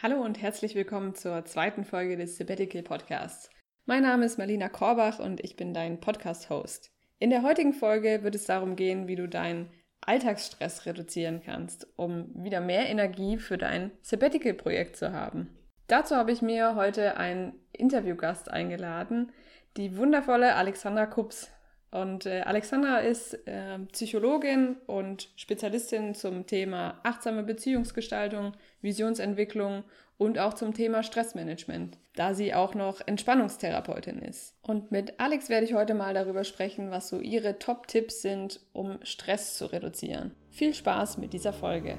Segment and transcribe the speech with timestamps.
[0.00, 3.50] Hallo und herzlich willkommen zur zweiten Folge des Sabbatical Podcasts.
[3.84, 6.92] Mein Name ist Marlina Korbach und ich bin dein Podcast-Host.
[7.18, 9.72] In der heutigen Folge wird es darum gehen, wie du deinen
[10.02, 15.48] Alltagsstress reduzieren kannst, um wieder mehr Energie für dein Sabbatical-Projekt zu haben.
[15.88, 19.32] Dazu habe ich mir heute einen Interviewgast eingeladen,
[19.76, 21.50] die wundervolle Alexandra Kups.
[21.90, 29.84] Und äh, Alexandra ist äh, Psychologin und Spezialistin zum Thema achtsame Beziehungsgestaltung, Visionsentwicklung
[30.18, 34.54] und auch zum Thema Stressmanagement, da sie auch noch Entspannungstherapeutin ist.
[34.62, 38.98] Und mit Alex werde ich heute mal darüber sprechen, was so ihre Top-Tipps sind, um
[39.02, 40.34] Stress zu reduzieren.
[40.50, 41.96] Viel Spaß mit dieser Folge.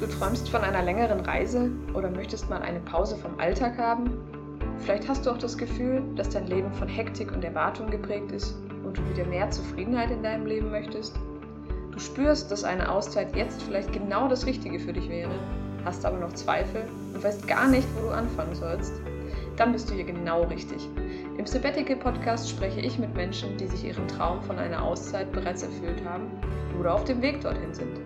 [0.00, 4.35] Du träumst von einer längeren Reise oder möchtest mal eine Pause vom Alltag haben?
[4.78, 8.56] Vielleicht hast du auch das Gefühl, dass dein Leben von Hektik und Erwartung geprägt ist
[8.84, 11.18] und du wieder mehr Zufriedenheit in deinem Leben möchtest.
[11.90, 15.32] Du spürst, dass eine Auszeit jetzt vielleicht genau das Richtige für dich wäre,
[15.84, 16.84] hast aber noch Zweifel
[17.14, 18.92] und weißt gar nicht, wo du anfangen sollst.
[19.56, 20.86] Dann bist du hier genau richtig.
[21.38, 25.62] Im Sabbatical Podcast spreche ich mit Menschen, die sich ihren Traum von einer Auszeit bereits
[25.62, 26.26] erfüllt haben
[26.78, 28.00] oder auf dem Weg dorthin sind.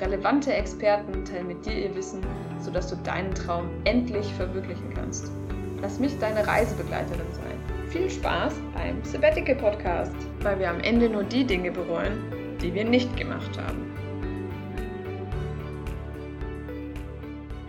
[0.00, 2.20] Relevante Experten teilen mit dir ihr Wissen,
[2.58, 5.30] sodass du deinen Traum endlich verwirklichen kannst.
[5.82, 7.88] Lass mich deine Reisebegleiterin sein.
[7.88, 12.84] Viel Spaß beim Sabbatical Podcast, weil wir am Ende nur die Dinge bereuen, die wir
[12.84, 13.90] nicht gemacht haben.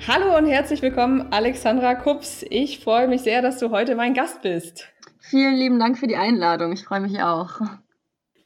[0.06, 2.44] Hallo und herzlich willkommen, Alexandra Kups.
[2.50, 4.89] Ich freue mich sehr, dass du heute mein Gast bist.
[5.22, 6.73] Vielen lieben Dank für die Einladung.
[6.73, 7.62] Ich freue mich auch.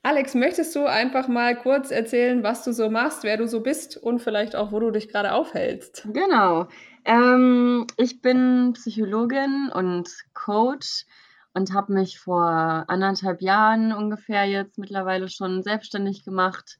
[0.03, 3.97] Alex, möchtest du einfach mal kurz erzählen, was du so machst, wer du so bist
[3.97, 6.07] und vielleicht auch, wo du dich gerade aufhältst?
[6.13, 6.67] Genau.
[7.05, 11.05] Ähm, ich bin Psychologin und Coach
[11.53, 16.77] und habe mich vor anderthalb Jahren ungefähr jetzt mittlerweile schon selbstständig gemacht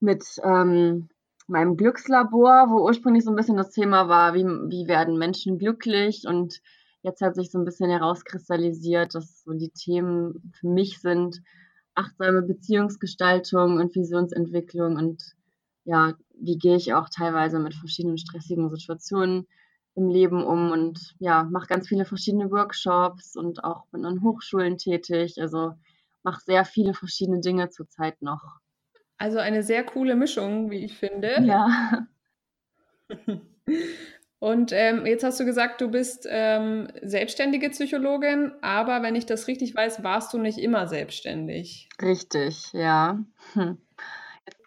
[0.00, 1.08] mit ähm,
[1.46, 6.24] meinem Glückslabor, wo ursprünglich so ein bisschen das Thema war, wie, wie werden Menschen glücklich?
[6.26, 6.60] Und
[7.02, 11.42] jetzt hat sich so ein bisschen herauskristallisiert, dass so die Themen für mich sind
[11.94, 15.22] achtsame Beziehungsgestaltung und Visionsentwicklung und
[15.84, 19.46] ja, wie gehe ich auch teilweise mit verschiedenen stressigen Situationen
[19.94, 24.76] im Leben um und ja, mache ganz viele verschiedene Workshops und auch bin an Hochschulen
[24.76, 25.40] tätig.
[25.40, 25.74] Also
[26.22, 28.42] mache sehr viele verschiedene Dinge zurzeit noch.
[29.18, 31.40] Also eine sehr coole Mischung, wie ich finde.
[31.42, 32.08] Ja.
[34.40, 39.48] Und ähm, jetzt hast du gesagt, du bist ähm, selbstständige Psychologin, aber wenn ich das
[39.48, 41.88] richtig weiß, warst du nicht immer selbstständig.
[42.02, 43.24] Richtig, ja.
[43.54, 43.78] Hm.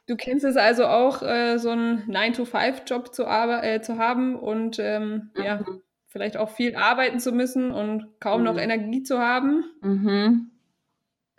[0.07, 5.31] Du kennst es also auch, äh, so einen 9-to-5-Job zu, äh, zu haben und ähm,
[5.35, 5.43] mhm.
[5.43, 5.65] ja,
[6.07, 8.45] vielleicht auch viel arbeiten zu müssen und kaum mhm.
[8.45, 9.65] noch Energie zu haben.
[9.81, 10.51] Mhm.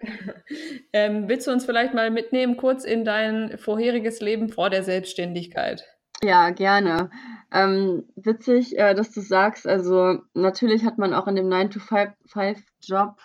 [0.93, 5.85] ähm, willst du uns vielleicht mal mitnehmen, kurz in dein vorheriges Leben vor der Selbstständigkeit?
[6.23, 7.11] Ja, gerne.
[7.51, 13.17] Ähm, witzig, äh, dass du sagst, also natürlich hat man auch in dem 9-to-5-Job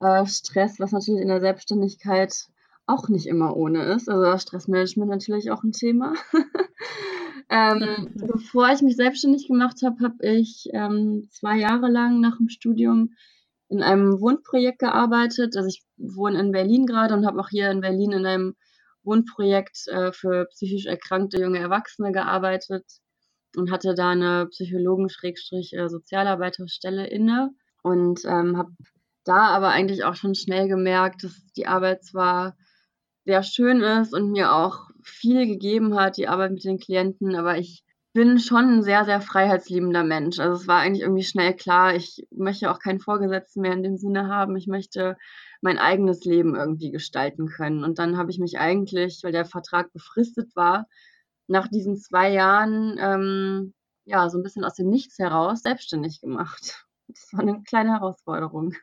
[0.00, 2.48] äh, Stress, was natürlich in der Selbstständigkeit
[2.86, 4.08] auch nicht immer ohne ist.
[4.08, 6.14] Also Stressmanagement natürlich auch ein Thema.
[7.50, 8.12] ähm, mhm.
[8.26, 13.14] Bevor ich mich selbstständig gemacht habe, habe ich ähm, zwei Jahre lang nach dem Studium
[13.68, 15.56] in einem Wohnprojekt gearbeitet.
[15.56, 18.54] Also ich wohne in Berlin gerade und habe auch hier in Berlin in einem
[19.04, 22.84] Wohnprojekt äh, für psychisch erkrankte junge Erwachsene gearbeitet
[23.56, 27.50] und hatte da eine Psychologen-Sozialarbeiterstelle inne
[27.82, 28.72] und ähm, habe
[29.24, 32.56] da aber eigentlich auch schon schnell gemerkt, dass die Arbeit zwar
[33.24, 37.58] sehr schön ist und mir auch viel gegeben hat, die Arbeit mit den Klienten, aber
[37.58, 40.38] ich bin schon ein sehr, sehr freiheitsliebender Mensch.
[40.38, 43.96] Also es war eigentlich irgendwie schnell klar, ich möchte auch keinen Vorgesetzten mehr in dem
[43.96, 44.54] Sinne haben.
[44.56, 45.16] Ich möchte
[45.62, 47.84] mein eigenes Leben irgendwie gestalten können.
[47.84, 50.86] Und dann habe ich mich eigentlich, weil der Vertrag befristet war,
[51.46, 56.84] nach diesen zwei Jahren ähm, ja so ein bisschen aus dem Nichts heraus selbstständig gemacht.
[57.08, 58.74] Das war eine kleine Herausforderung.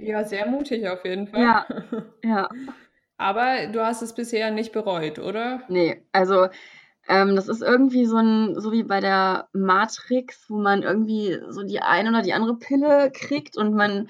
[0.00, 1.40] Ja, sehr mutig auf jeden Fall.
[1.40, 1.66] Ja,
[2.22, 2.48] ja.
[3.18, 5.62] Aber du hast es bisher nicht bereut, oder?
[5.68, 6.48] Nee, also
[7.08, 11.62] ähm, das ist irgendwie so ein, so wie bei der Matrix, wo man irgendwie so
[11.62, 14.08] die eine oder die andere Pille kriegt und man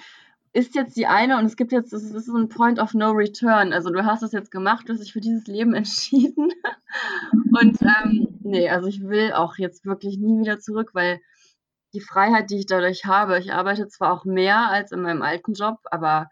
[0.56, 3.10] ist jetzt die eine und es gibt jetzt, das ist so ein Point of No
[3.10, 3.75] Return.
[3.75, 6.50] Also du hast es jetzt gemacht, du hast dich für dieses Leben entschieden.
[7.60, 11.20] und ähm, nee, also ich will auch jetzt wirklich nie wieder zurück, weil
[11.92, 15.52] die Freiheit, die ich dadurch habe, ich arbeite zwar auch mehr als in meinem alten
[15.52, 16.30] Job, aber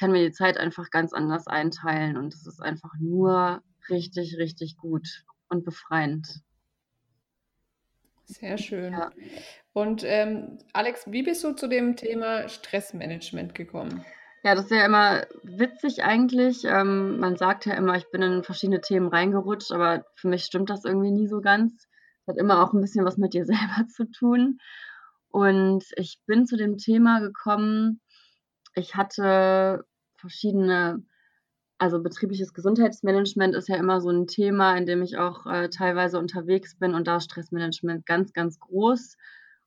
[0.00, 4.78] kann mir die Zeit einfach ganz anders einteilen und es ist einfach nur richtig, richtig
[4.78, 6.40] gut und befreiend.
[8.24, 8.94] Sehr schön.
[8.94, 9.10] Ja.
[9.74, 14.04] Und ähm, Alex, wie bist du zu dem Thema Stressmanagement gekommen?
[14.42, 16.64] Ja, das ist ja immer witzig eigentlich.
[16.64, 20.70] Ähm, man sagt ja immer, ich bin in verschiedene Themen reingerutscht, aber für mich stimmt
[20.70, 21.86] das irgendwie nie so ganz.
[22.26, 24.58] hat immer auch ein bisschen was mit dir selber zu tun.
[25.28, 28.00] Und ich bin zu dem Thema gekommen,
[28.74, 29.84] ich hatte
[30.20, 31.02] verschiedene,
[31.78, 36.18] also betriebliches Gesundheitsmanagement ist ja immer so ein Thema, in dem ich auch äh, teilweise
[36.18, 39.16] unterwegs bin und da Stressmanagement ganz, ganz groß.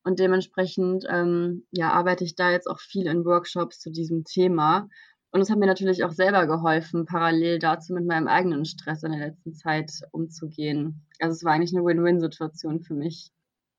[0.04, 4.90] Und dementsprechend ähm, ja, arbeite ich da jetzt auch viel in Workshops zu diesem Thema.
[5.32, 9.14] Und es hat mir natürlich auch selber geholfen, parallel dazu mit meinem eigenen Stress in
[9.14, 11.08] der letzten Zeit umzugehen.
[11.20, 13.32] Also es war eigentlich eine Win-Win-Situation für mich.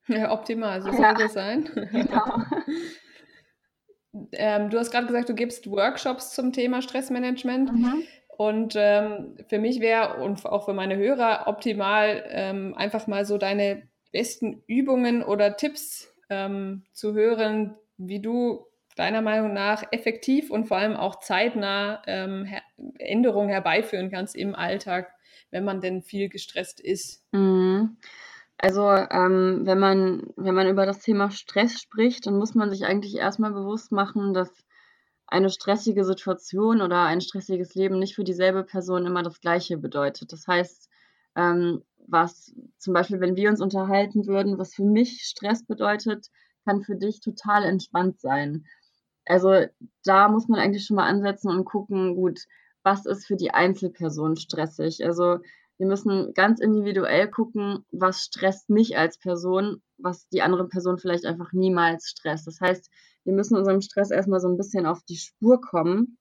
[0.08, 1.70] Ja, optimal, so soll das sein.
[1.92, 2.42] Genau.
[4.32, 7.72] ähm, du hast gerade gesagt, du gibst Workshops zum Thema Stressmanagement.
[7.72, 8.02] Mhm.
[8.36, 13.38] Und ähm, für mich wäre und auch für meine Hörer optimal, ähm, einfach mal so
[13.38, 18.66] deine besten Übungen oder Tipps ähm, zu hören, wie du
[18.96, 22.62] deiner Meinung nach effektiv und vor allem auch zeitnah ähm, her
[22.98, 25.12] Änderungen herbeiführen kannst im Alltag,
[25.50, 27.24] wenn man denn viel gestresst ist?
[27.32, 27.96] Mhm.
[28.58, 32.86] Also ähm, wenn, man, wenn man über das Thema Stress spricht, dann muss man sich
[32.86, 34.50] eigentlich erstmal bewusst machen, dass
[35.26, 40.32] eine stressige Situation oder ein stressiges Leben nicht für dieselbe Person immer das gleiche bedeutet.
[40.32, 40.88] Das heißt,
[41.36, 46.28] ähm, was zum Beispiel, wenn wir uns unterhalten würden, was für mich Stress bedeutet,
[46.64, 48.66] kann für dich total entspannt sein.
[49.26, 49.64] Also
[50.04, 52.40] da muss man eigentlich schon mal ansetzen und gucken, gut,
[52.82, 55.04] was ist für die Einzelperson stressig?
[55.04, 55.38] Also
[55.78, 61.26] wir müssen ganz individuell gucken, was stresst mich als Person, was die andere Person vielleicht
[61.26, 62.46] einfach niemals stresst.
[62.46, 62.90] Das heißt,
[63.24, 66.18] wir müssen unserem Stress erstmal so ein bisschen auf die Spur kommen.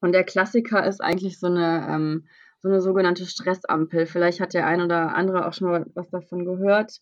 [0.00, 2.28] Und der Klassiker ist eigentlich so eine, ähm,
[2.60, 4.06] so eine sogenannte Stressampel.
[4.06, 6.98] Vielleicht hat der ein oder andere auch schon mal was davon gehört.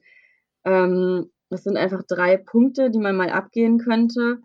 [0.65, 4.41] Ähm, das sind einfach drei Punkte, die man mal abgehen könnte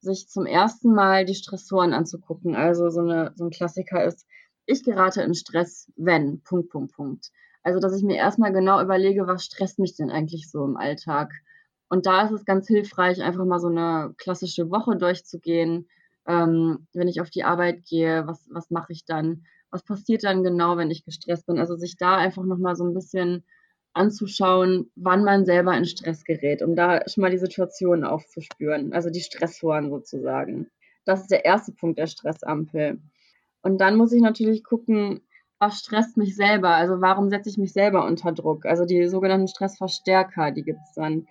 [0.00, 2.54] sich zum ersten Mal die Stressoren anzugucken.
[2.54, 4.26] Also so, eine, so ein Klassiker ist,
[4.68, 7.30] ich gerate in Stress, wenn, Punkt, Punkt, Punkt.
[7.62, 11.32] Also, dass ich mir erstmal genau überlege, was stresst mich denn eigentlich so im Alltag.
[11.88, 15.88] Und da ist es ganz hilfreich, einfach mal so eine klassische Woche durchzugehen.
[16.26, 19.44] Ähm, wenn ich auf die Arbeit gehe, was, was mache ich dann?
[19.70, 21.58] Was passiert dann genau, wenn ich gestresst bin?
[21.58, 23.44] Also sich da einfach nochmal so ein bisschen
[23.94, 29.08] anzuschauen, wann man selber in Stress gerät, um da schon mal die Situation aufzuspüren, also
[29.08, 30.70] die Stressoren sozusagen.
[31.06, 33.00] Das ist der erste Punkt der Stressampel.
[33.62, 35.20] Und dann muss ich natürlich gucken,
[35.58, 36.70] was stresst mich selber?
[36.70, 38.64] Also warum setze ich mich selber unter Druck?
[38.64, 41.26] Also die sogenannten Stressverstärker, die gibt es dann.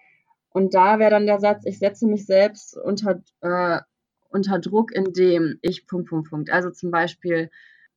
[0.50, 3.80] Und da wäre dann der Satz, ich setze mich selbst unter, äh,
[4.30, 6.50] unter Druck, indem ich Punkt, Punkt, Punkt.
[6.52, 7.50] Also zum Beispiel,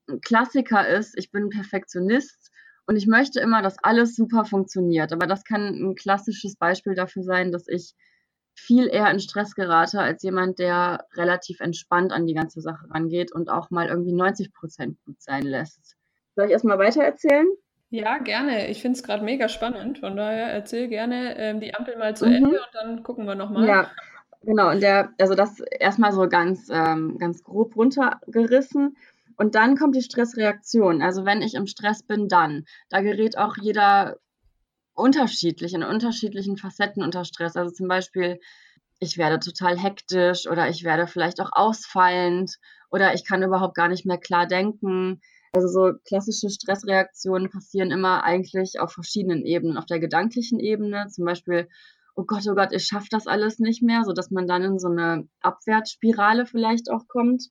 [0.08, 2.50] ein Klassiker ist, ich bin Perfektionist
[2.86, 5.12] und ich möchte immer, dass alles super funktioniert.
[5.12, 7.94] Aber das kann ein klassisches Beispiel dafür sein, dass ich
[8.60, 13.32] viel eher in Stress gerate als jemand, der relativ entspannt an die ganze Sache rangeht
[13.32, 15.96] und auch mal irgendwie 90 Prozent gut sein lässt.
[16.36, 17.46] Soll ich erstmal weiter erzählen?
[17.90, 18.68] Ja, gerne.
[18.68, 19.98] Ich finde es gerade mega spannend.
[19.98, 22.34] Von daher erzähl gerne ähm, die Ampel mal zu mhm.
[22.34, 23.66] Ende und dann gucken wir nochmal.
[23.66, 23.90] Ja,
[24.42, 24.70] genau.
[24.70, 28.96] Und der, also das erstmal so ganz, ähm, ganz grob runtergerissen.
[29.36, 31.02] Und dann kommt die Stressreaktion.
[31.02, 32.64] Also wenn ich im Stress bin, dann.
[32.90, 34.18] Da gerät auch jeder
[35.00, 37.56] unterschiedlich, in unterschiedlichen Facetten unter Stress.
[37.56, 38.38] Also zum Beispiel,
[38.98, 42.56] ich werde total hektisch oder ich werde vielleicht auch ausfallend
[42.90, 45.20] oder ich kann überhaupt gar nicht mehr klar denken.
[45.52, 49.78] Also so klassische Stressreaktionen passieren immer eigentlich auf verschiedenen Ebenen.
[49.78, 51.68] Auf der gedanklichen Ebene, zum Beispiel,
[52.14, 54.88] oh Gott, oh Gott, ich schaffe das alles nicht mehr, sodass man dann in so
[54.88, 57.48] eine Abwärtsspirale vielleicht auch kommt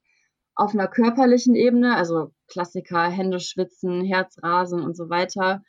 [0.59, 5.63] auf einer körperlichen Ebene, also Klassiker, Hände schwitzen, Herzrasen und so weiter.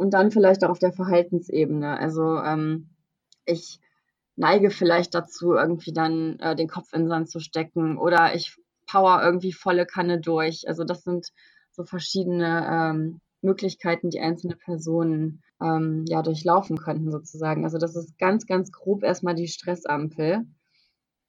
[0.00, 1.98] Und dann vielleicht auch auf der Verhaltensebene.
[1.98, 2.88] Also ähm,
[3.44, 3.80] ich
[4.34, 8.56] neige vielleicht dazu, irgendwie dann äh, den Kopf in den Sand zu stecken oder ich
[8.86, 10.66] power irgendwie volle Kanne durch.
[10.66, 11.28] Also das sind
[11.70, 17.64] so verschiedene ähm, Möglichkeiten, die einzelne Personen ähm, ja durchlaufen könnten sozusagen.
[17.64, 20.46] Also das ist ganz, ganz grob erstmal die Stressampel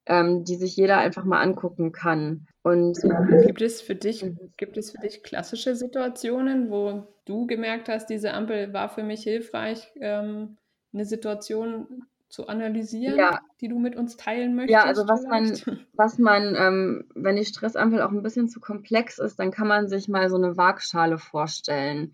[0.05, 2.47] ähm, die sich jeder einfach mal angucken kann.
[2.63, 2.97] Und
[3.45, 4.37] gibt es für dich, mhm.
[4.57, 9.23] gibt es für dich klassische Situationen, wo du gemerkt hast, diese Ampel war für mich
[9.23, 10.57] hilfreich, ähm,
[10.93, 13.39] eine Situation zu analysieren, ja.
[13.59, 14.73] die du mit uns teilen möchtest?
[14.73, 15.67] Ja, also was vielleicht?
[15.67, 19.67] man, was man, ähm, wenn die Stressampel auch ein bisschen zu komplex ist, dann kann
[19.67, 22.13] man sich mal so eine Waagschale vorstellen.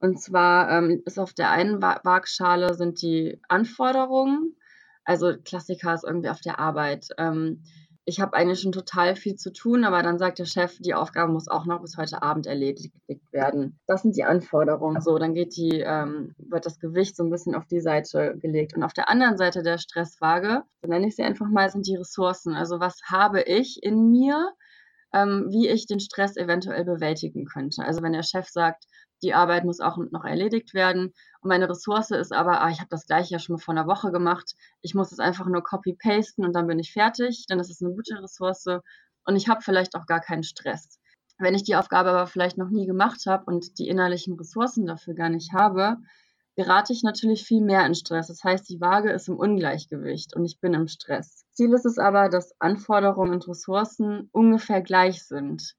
[0.00, 4.54] Und zwar ähm, ist auf der einen Waagschale sind die Anforderungen
[5.08, 7.08] also Klassiker ist irgendwie auf der Arbeit.
[7.16, 7.62] Ähm,
[8.04, 11.32] ich habe eigentlich schon total viel zu tun, aber dann sagt der Chef, die Aufgabe
[11.32, 12.92] muss auch noch bis heute Abend erledigt
[13.32, 13.78] werden.
[13.86, 15.00] Das sind die Anforderungen.
[15.00, 18.76] So, dann geht die, ähm, wird das Gewicht so ein bisschen auf die Seite gelegt.
[18.76, 21.96] Und auf der anderen Seite der Stresswaage, so nenne ich sie einfach mal, sind die
[21.96, 22.54] Ressourcen.
[22.54, 24.52] Also was habe ich in mir,
[25.14, 27.82] ähm, wie ich den Stress eventuell bewältigen könnte.
[27.82, 28.84] Also wenn der Chef sagt,
[29.22, 31.12] die Arbeit muss auch noch erledigt werden.
[31.40, 33.86] Und meine Ressource ist aber, ah, ich habe das gleiche ja schon mal vor einer
[33.86, 34.54] Woche gemacht.
[34.80, 37.46] Ich muss es einfach nur copy-pasten und dann bin ich fertig.
[37.48, 38.66] Dann ist es eine gute Ressource
[39.24, 40.98] und ich habe vielleicht auch gar keinen Stress.
[41.38, 45.14] Wenn ich die Aufgabe aber vielleicht noch nie gemacht habe und die innerlichen Ressourcen dafür
[45.14, 45.98] gar nicht habe,
[46.56, 48.26] gerate ich natürlich viel mehr in Stress.
[48.26, 51.44] Das heißt, die Waage ist im Ungleichgewicht und ich bin im Stress.
[51.52, 55.76] Ziel ist es aber, dass Anforderungen und Ressourcen ungefähr gleich sind.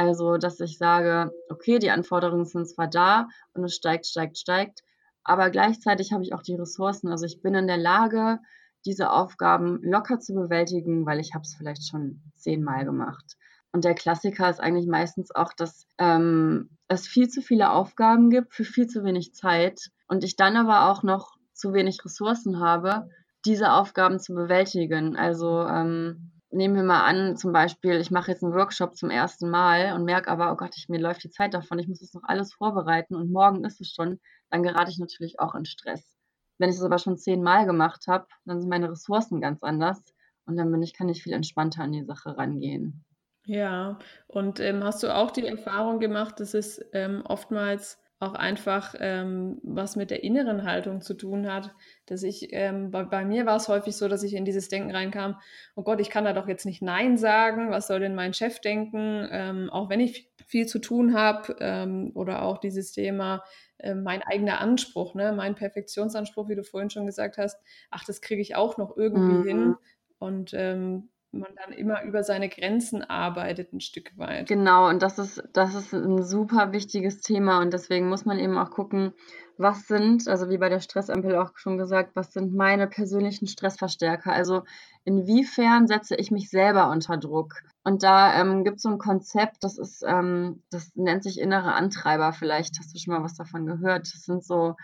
[0.00, 4.80] Also, dass ich sage, okay, die Anforderungen sind zwar da und es steigt, steigt, steigt,
[5.24, 7.08] aber gleichzeitig habe ich auch die Ressourcen.
[7.08, 8.38] Also ich bin in der Lage,
[8.86, 13.36] diese Aufgaben locker zu bewältigen, weil ich habe es vielleicht schon zehnmal gemacht.
[13.72, 18.54] Und der Klassiker ist eigentlich meistens auch, dass ähm, es viel zu viele Aufgaben gibt
[18.54, 23.10] für viel zu wenig Zeit und ich dann aber auch noch zu wenig Ressourcen habe,
[23.44, 25.14] diese Aufgaben zu bewältigen.
[25.16, 29.50] Also ähm, nehmen wir mal an, zum Beispiel, ich mache jetzt einen Workshop zum ersten
[29.50, 32.14] Mal und merke aber, oh Gott, ich, mir läuft die Zeit davon, ich muss das
[32.14, 36.16] noch alles vorbereiten und morgen ist es schon, dann gerate ich natürlich auch in Stress.
[36.58, 40.02] Wenn ich es aber schon zehnmal gemacht habe, dann sind meine Ressourcen ganz anders
[40.44, 43.04] und dann bin ich, kann ich viel entspannter an die Sache rangehen.
[43.46, 48.94] Ja, und ähm, hast du auch die Erfahrung gemacht, dass es ähm, oftmals auch einfach
[49.00, 51.74] ähm, was mit der inneren Haltung zu tun hat.
[52.04, 54.90] Dass ich, ähm, bei, bei, mir war es häufig so, dass ich in dieses Denken
[54.90, 55.40] reinkam,
[55.74, 58.60] oh Gott, ich kann da doch jetzt nicht Nein sagen, was soll denn mein Chef
[58.60, 63.42] denken, ähm, auch wenn ich viel zu tun habe ähm, oder auch dieses Thema,
[63.78, 67.58] äh, mein eigener Anspruch, ne, mein Perfektionsanspruch, wie du vorhin schon gesagt hast,
[67.90, 69.44] ach, das kriege ich auch noch irgendwie mhm.
[69.44, 69.74] hin.
[70.18, 74.48] Und ähm, man dann immer über seine Grenzen arbeitet, ein Stück weit.
[74.48, 78.58] Genau, und das ist, das ist ein super wichtiges Thema und deswegen muss man eben
[78.58, 79.12] auch gucken,
[79.60, 84.32] was sind, also wie bei der Stressampel auch schon gesagt, was sind meine persönlichen Stressverstärker?
[84.32, 84.62] Also
[85.04, 87.56] inwiefern setze ich mich selber unter Druck?
[87.84, 91.74] Und da ähm, gibt es so ein Konzept, das ist, ähm, das nennt sich innere
[91.74, 92.32] Antreiber.
[92.32, 94.10] Vielleicht hast du schon mal was davon gehört.
[94.12, 94.76] Das sind so,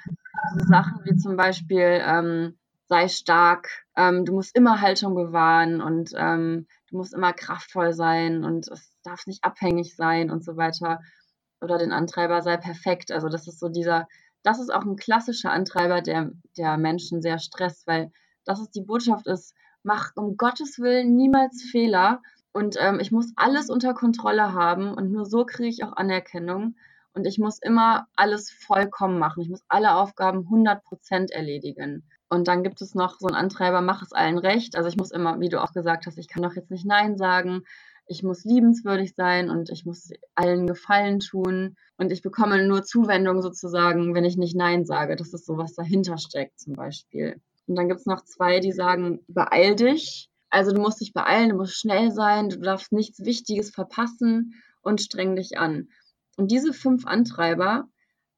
[0.59, 6.13] so Sachen wie zum Beispiel, ähm, sei stark, ähm, du musst immer Haltung bewahren und
[6.17, 11.01] ähm, du musst immer kraftvoll sein und es darf nicht abhängig sein und so weiter.
[11.61, 13.11] Oder den Antreiber sei perfekt.
[13.11, 14.07] Also das ist so dieser,
[14.43, 18.13] das ist auch ein klassischer Antreiber, der, der Menschen sehr stresst, weil
[18.45, 23.33] das ist die Botschaft ist, mach um Gottes Willen niemals Fehler und ähm, ich muss
[23.37, 26.77] alles unter Kontrolle haben und nur so kriege ich auch Anerkennung
[27.13, 29.43] und ich muss immer alles vollkommen machen.
[29.43, 32.05] Ich muss alle Aufgaben 100 Prozent erledigen.
[32.29, 34.77] Und dann gibt es noch so einen Antreiber, mach es allen recht.
[34.77, 37.17] Also ich muss immer, wie du auch gesagt hast, ich kann doch jetzt nicht Nein
[37.17, 37.63] sagen.
[38.09, 41.77] Ich muss liebenswürdig sein und ich muss allen Gefallen tun.
[41.97, 45.17] Und ich bekomme nur Zuwendung sozusagen, wenn ich nicht Nein sage.
[45.17, 47.41] Das ist so, was dahinter steckt zum Beispiel.
[47.67, 50.31] Und dann gibt es noch zwei, die sagen, beeil dich.
[50.51, 55.01] Also du musst dich beeilen, du musst schnell sein, du darfst nichts Wichtiges verpassen und
[55.01, 55.89] streng dich an.
[56.37, 57.89] Und diese fünf Antreiber,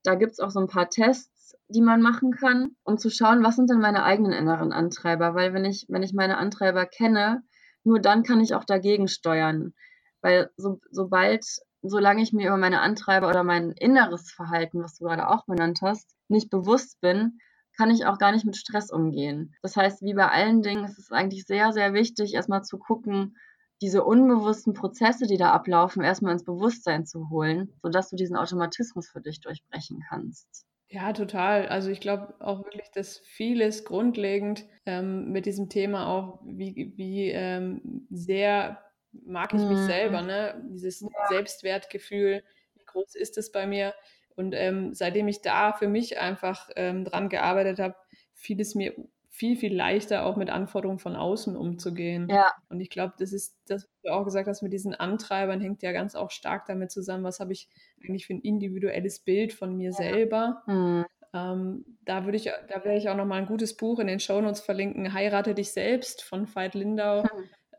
[0.03, 1.38] da gibt es auch so ein paar Tests,
[1.69, 5.35] die man machen kann, um zu schauen, was sind denn meine eigenen inneren Antreiber?
[5.35, 7.43] Weil wenn ich, wenn ich meine Antreiber kenne,
[7.85, 9.75] nur dann kann ich auch dagegen steuern.
[10.23, 11.45] Weil so, sobald,
[11.83, 15.81] solange ich mir über meine Antreiber oder mein inneres Verhalten, was du gerade auch benannt
[15.83, 17.39] hast, nicht bewusst bin,
[17.77, 19.55] kann ich auch gar nicht mit Stress umgehen.
[19.63, 23.37] Das heißt, wie bei allen Dingen, ist es eigentlich sehr, sehr wichtig, erstmal zu gucken,
[23.81, 29.09] diese unbewussten Prozesse, die da ablaufen, erstmal ins Bewusstsein zu holen, sodass du diesen Automatismus
[29.09, 30.67] für dich durchbrechen kannst.
[30.91, 31.69] Ja, total.
[31.69, 37.31] Also ich glaube auch wirklich, dass vieles grundlegend ähm, mit diesem Thema auch, wie, wie
[37.31, 40.27] ähm, sehr mag ich mich selber, mhm.
[40.27, 40.65] ne?
[40.71, 41.09] Dieses ja.
[41.29, 42.43] Selbstwertgefühl,
[42.75, 43.95] wie groß ist es bei mir?
[44.35, 47.97] Und ähm, seitdem ich da für mich einfach ähm, dran gearbeitet habe,
[48.33, 48.95] fiel es mir
[49.39, 52.29] viel, viel leichter, auch mit Anforderungen von außen umzugehen.
[52.29, 52.51] Ja.
[52.69, 55.81] Und ich glaube, das ist das, was du auch gesagt hast, mit diesen Antreibern hängt
[55.85, 57.69] ja ganz auch stark damit zusammen, was habe ich
[58.03, 59.97] eigentlich für ein individuelles Bild von mir ja.
[59.97, 60.63] selber.
[60.67, 61.07] Mhm.
[61.33, 64.61] Ähm, da würde ich, da werde ich auch nochmal ein gutes Buch in den Shownotes
[64.61, 67.23] verlinken, Heirate dich selbst von Veit Lindau.
[67.23, 67.29] Mhm.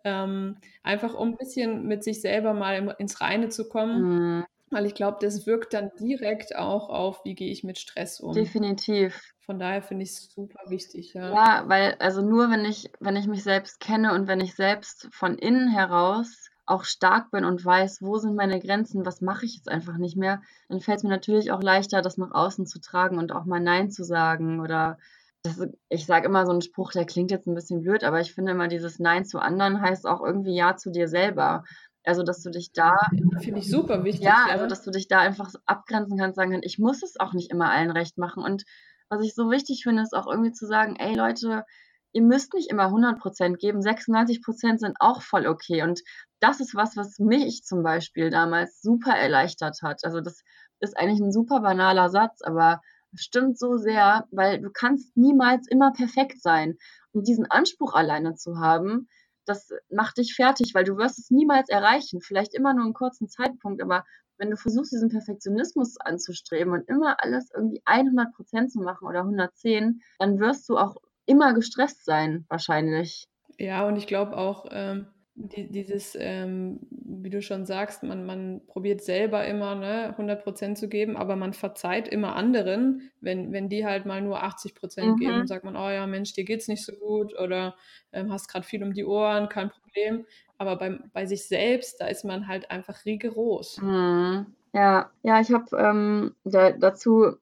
[0.06, 4.38] Ähm, einfach um ein bisschen mit sich selber mal ins Reine zu kommen.
[4.38, 4.46] Mhm.
[4.72, 8.34] Weil ich glaube, das wirkt dann direkt auch auf, wie gehe ich mit Stress um.
[8.34, 9.34] Definitiv.
[9.46, 11.34] Von daher finde ich es super wichtig, ja.
[11.34, 15.08] Ja, weil also nur wenn ich wenn ich mich selbst kenne und wenn ich selbst
[15.12, 19.56] von innen heraus auch stark bin und weiß, wo sind meine Grenzen, was mache ich
[19.56, 22.80] jetzt einfach nicht mehr, dann fällt es mir natürlich auch leichter, das nach außen zu
[22.80, 25.00] tragen und auch mal Nein zu sagen oder
[25.42, 28.34] das, ich sage immer so einen Spruch, der klingt jetzt ein bisschen blöd, aber ich
[28.34, 31.64] finde immer, dieses Nein zu anderen heißt auch irgendwie Ja zu dir selber.
[32.06, 32.98] Also, dass du dich da.
[33.42, 34.26] Finde ich super wichtig.
[34.26, 37.20] Ja, ja, also, dass du dich da einfach abgrenzen kannst, sagen kannst, ich muss es
[37.20, 38.44] auch nicht immer allen recht machen.
[38.44, 38.64] Und
[39.10, 41.66] was ich so wichtig finde, ist auch irgendwie zu sagen, ey Leute,
[42.12, 45.84] ihr müsst nicht immer 100% geben, 96% sind auch voll okay.
[45.84, 46.02] Und
[46.40, 50.04] das ist was, was mich zum Beispiel damals super erleichtert hat.
[50.04, 50.42] Also das
[50.80, 52.82] ist eigentlich ein super banaler Satz, aber
[53.16, 56.78] stimmt so sehr, weil du kannst niemals immer perfekt sein.
[57.12, 59.10] Und diesen Anspruch alleine zu haben,
[59.50, 62.22] das macht dich fertig, weil du wirst es niemals erreichen.
[62.22, 64.06] Vielleicht immer nur einen kurzen Zeitpunkt, aber
[64.38, 69.20] wenn du versuchst, diesen Perfektionismus anzustreben und immer alles irgendwie 100 Prozent zu machen oder
[69.20, 73.28] 110, dann wirst du auch immer gestresst sein, wahrscheinlich.
[73.58, 75.08] Ja, und ich glaube auch, ähm,
[75.42, 80.90] die, dieses, ähm, wie du schon sagst, man, man probiert selber immer ne, 100% zu
[80.90, 85.16] geben, aber man verzeiht immer anderen, wenn, wenn die halt mal nur 80% mhm.
[85.16, 87.76] geben, sagt man, oh ja, Mensch, dir geht's nicht so gut oder
[88.12, 90.26] ähm, hast gerade viel um die Ohren, kein Problem.
[90.58, 93.80] Aber bei, bei sich selbst, da ist man halt einfach rigoros.
[93.82, 94.48] Mhm.
[94.74, 97.38] Ja, ja, ich habe ähm, da, dazu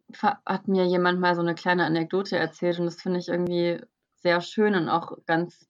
[0.45, 3.81] hat mir jemand mal so eine kleine Anekdote erzählt und das finde ich irgendwie
[4.17, 5.67] sehr schön und auch ganz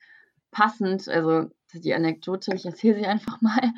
[0.52, 1.08] passend.
[1.08, 3.72] Also die Anekdote, ich erzähle sie einfach mal.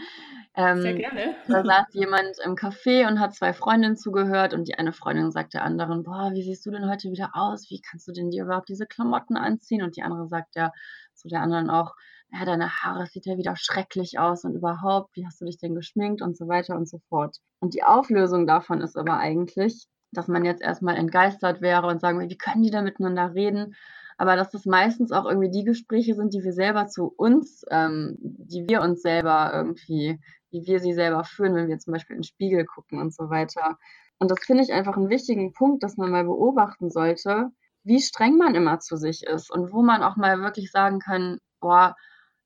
[0.56, 1.36] Ähm, Sehr gerne.
[1.48, 5.54] Da saß jemand im Café und hat zwei Freundinnen zugehört und die eine Freundin sagt
[5.54, 7.70] der anderen, boah, wie siehst du denn heute wieder aus?
[7.70, 9.84] Wie kannst du denn dir überhaupt diese Klamotten anziehen?
[9.84, 10.72] Und die andere sagt ja
[11.14, 11.94] zu der anderen auch,
[12.32, 15.76] ja, deine Haare sieht ja wieder schrecklich aus und überhaupt, wie hast du dich denn
[15.76, 17.38] geschminkt und so weiter und so fort.
[17.60, 22.20] Und die Auflösung davon ist aber eigentlich, dass man jetzt erstmal entgeistert wäre und sagen,
[22.20, 23.76] wie können die da miteinander reden?
[24.20, 28.18] Aber dass das meistens auch irgendwie die Gespräche sind, die wir selber zu uns, ähm,
[28.20, 30.20] die wir uns selber irgendwie,
[30.52, 33.30] wie wir sie selber führen, wenn wir zum Beispiel in den Spiegel gucken und so
[33.30, 33.78] weiter.
[34.18, 37.48] Und das finde ich einfach einen wichtigen Punkt, dass man mal beobachten sollte,
[37.86, 41.40] wie streng man immer zu sich ist und wo man auch mal wirklich sagen kann,
[41.62, 41.96] boah,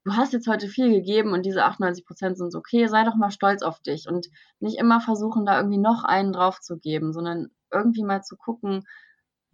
[0.06, 3.32] du hast jetzt heute viel gegeben und diese 98 Prozent sind okay, sei doch mal
[3.32, 4.28] stolz auf dich und
[4.60, 8.84] nicht immer versuchen, da irgendwie noch einen drauf zu geben, sondern irgendwie mal zu gucken,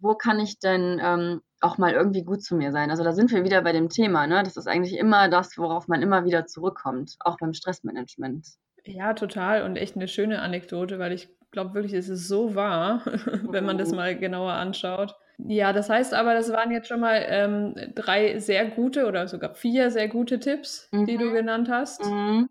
[0.00, 2.90] wo kann ich denn ähm, auch mal irgendwie gut zu mir sein.
[2.90, 4.42] Also da sind wir wieder bei dem Thema, ne?
[4.42, 8.46] Das ist eigentlich immer das, worauf man immer wieder zurückkommt, auch beim Stressmanagement.
[8.84, 13.02] Ja, total und echt eine schöne Anekdote, weil ich glaube wirklich, es ist so wahr,
[13.50, 13.96] wenn man das mhm.
[13.96, 15.14] mal genauer anschaut.
[15.38, 19.54] Ja, das heißt aber, das waren jetzt schon mal ähm, drei sehr gute oder sogar
[19.54, 21.06] vier sehr gute Tipps, mhm.
[21.06, 21.34] die du mhm.
[21.34, 22.04] genannt hast.
[22.04, 22.48] Mhm.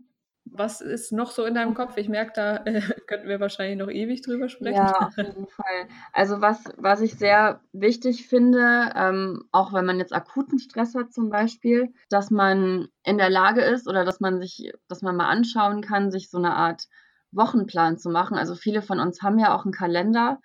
[0.51, 1.97] Was ist noch so in deinem Kopf?
[1.97, 4.75] Ich merke, da äh, könnten wir wahrscheinlich noch ewig drüber sprechen.
[4.75, 5.87] Ja, auf jeden Fall.
[6.13, 11.13] Also was, was ich sehr wichtig finde, ähm, auch wenn man jetzt akuten Stress hat
[11.13, 15.29] zum Beispiel, dass man in der Lage ist oder dass man sich, dass man mal
[15.29, 16.87] anschauen kann, sich so eine Art
[17.31, 18.37] Wochenplan zu machen.
[18.37, 20.39] Also viele von uns haben ja auch einen Kalender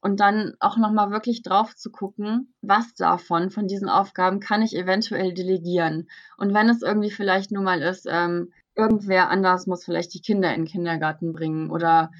[0.00, 4.76] und dann auch nochmal wirklich drauf zu gucken, was davon, von diesen Aufgaben kann ich
[4.76, 6.08] eventuell delegieren.
[6.36, 10.54] Und wenn es irgendwie vielleicht nur mal ist, ähm, irgendwer anders muss vielleicht die Kinder
[10.54, 12.10] in den Kindergarten bringen oder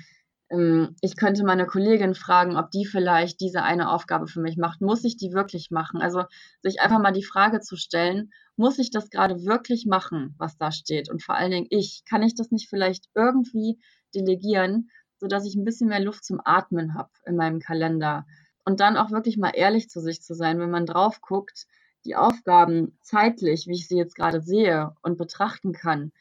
[0.48, 4.80] ähm, ich könnte meine Kollegin fragen, ob die vielleicht diese eine Aufgabe für mich macht.
[4.80, 6.00] Muss ich die wirklich machen?
[6.00, 6.24] Also
[6.62, 10.70] sich einfach mal die Frage zu stellen, muss ich das gerade wirklich machen, was da
[10.72, 11.10] steht?
[11.10, 13.78] Und vor allen Dingen ich, kann ich das nicht vielleicht irgendwie
[14.14, 18.26] delegieren, sodass ich ein bisschen mehr Luft zum Atmen habe in meinem Kalender?
[18.64, 21.66] Und dann auch wirklich mal ehrlich zu sich zu sein, wenn man drauf guckt,
[22.04, 26.12] die Aufgaben zeitlich, wie ich sie jetzt gerade sehe und betrachten kann,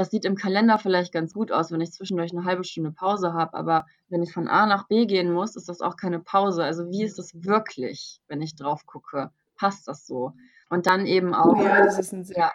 [0.00, 3.34] das sieht im Kalender vielleicht ganz gut aus, wenn ich zwischendurch eine halbe Stunde Pause
[3.34, 6.64] habe, aber wenn ich von A nach B gehen muss, ist das auch keine Pause.
[6.64, 9.30] Also wie ist das wirklich, wenn ich drauf gucke?
[9.58, 10.32] Passt das so?
[10.70, 11.62] Und dann eben auch.
[11.62, 12.52] Ja, das ist ein sehr ja,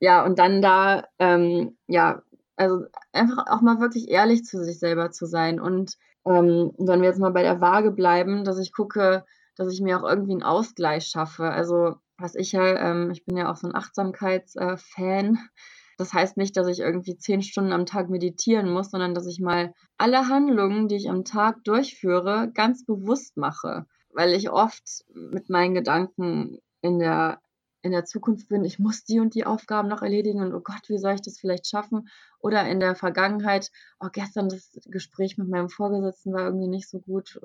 [0.00, 2.22] ja, und dann da, ähm, ja,
[2.56, 5.60] also einfach auch mal wirklich ehrlich zu sich selber zu sein.
[5.60, 9.82] Und ähm, wenn wir jetzt mal bei der Waage bleiben, dass ich gucke, dass ich
[9.82, 11.50] mir auch irgendwie einen Ausgleich schaffe.
[11.50, 15.34] Also was ich ja, ähm, ich bin ja auch so ein Achtsamkeitsfan.
[15.34, 15.38] Äh,
[15.96, 19.40] das heißt nicht, dass ich irgendwie zehn Stunden am Tag meditieren muss, sondern dass ich
[19.40, 23.86] mal alle Handlungen, die ich am Tag durchführe, ganz bewusst mache.
[24.10, 27.40] Weil ich oft mit meinen Gedanken in der,
[27.82, 30.88] in der Zukunft bin, ich muss die und die Aufgaben noch erledigen und oh Gott,
[30.88, 32.08] wie soll ich das vielleicht schaffen?
[32.40, 36.98] Oder in der Vergangenheit, oh, gestern das Gespräch mit meinem Vorgesetzten war irgendwie nicht so
[36.98, 37.40] gut,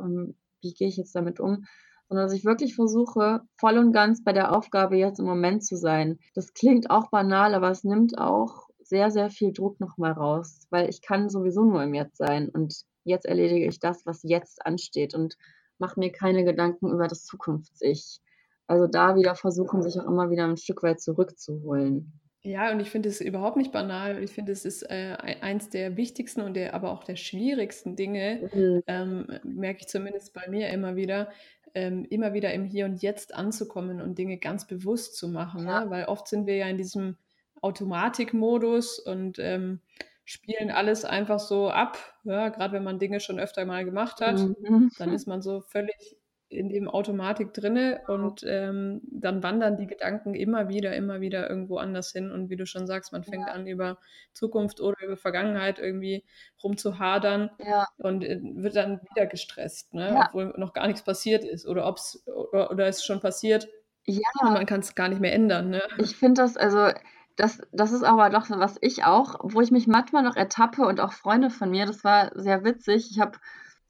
[0.62, 1.66] wie gehe ich jetzt damit um?
[2.12, 5.78] Sondern dass ich wirklich versuche, voll und ganz bei der Aufgabe jetzt im Moment zu
[5.78, 6.20] sein.
[6.36, 10.90] Das klingt auch banal, aber es nimmt auch sehr, sehr viel Druck nochmal raus, weil
[10.90, 15.16] ich kann sowieso nur im Jetzt sein und jetzt erledige ich das, was jetzt ansteht
[15.16, 15.38] und
[15.80, 18.20] mache mir keine Gedanken über das Zukunfts-Ich.
[18.68, 22.20] Also da wieder versuchen, sich auch immer wieder ein Stück weit zurückzuholen.
[22.44, 24.22] Ja, und ich finde es überhaupt nicht banal.
[24.24, 28.50] Ich finde, es ist äh, eins der wichtigsten und der, aber auch der schwierigsten Dinge,
[28.54, 28.84] mhm.
[28.88, 31.30] ähm, merke ich zumindest bei mir immer wieder,
[31.76, 35.66] ähm, immer wieder im Hier und Jetzt anzukommen und Dinge ganz bewusst zu machen.
[35.66, 35.86] Ja.
[35.86, 35.90] Ne?
[35.90, 37.18] Weil oft sind wir ja in diesem
[37.62, 39.82] Automatikmodus und ähm,
[40.26, 41.98] spielen alles einfach so ab.
[42.24, 42.50] Ja?
[42.50, 44.92] Gerade wenn man Dinge schon öfter mal gemacht hat, mhm.
[44.98, 46.18] dann ist man so völlig
[46.52, 51.78] in dem Automatik drinne und ähm, dann wandern die Gedanken immer wieder, immer wieder irgendwo
[51.78, 52.32] anders hin.
[52.32, 53.54] Und wie du schon sagst, man fängt ja.
[53.54, 53.98] an, über
[54.34, 56.26] Zukunft oder über Vergangenheit irgendwie
[56.62, 57.88] rumzuhadern ja.
[57.98, 60.10] und äh, wird dann wieder gestresst, ne?
[60.10, 60.28] Ja.
[60.28, 63.70] obwohl noch gar nichts passiert ist oder ob es oder, oder ist schon passiert.
[64.06, 64.20] Ja.
[64.42, 65.70] Und man kann es gar nicht mehr ändern.
[65.70, 65.82] Ne?
[66.00, 66.90] Ich finde das, also
[67.38, 70.84] das, das ist aber doch so, was ich auch, wo ich mich manchmal noch ertappe
[70.84, 73.10] und auch Freunde von mir, das war sehr witzig.
[73.12, 73.38] Ich habe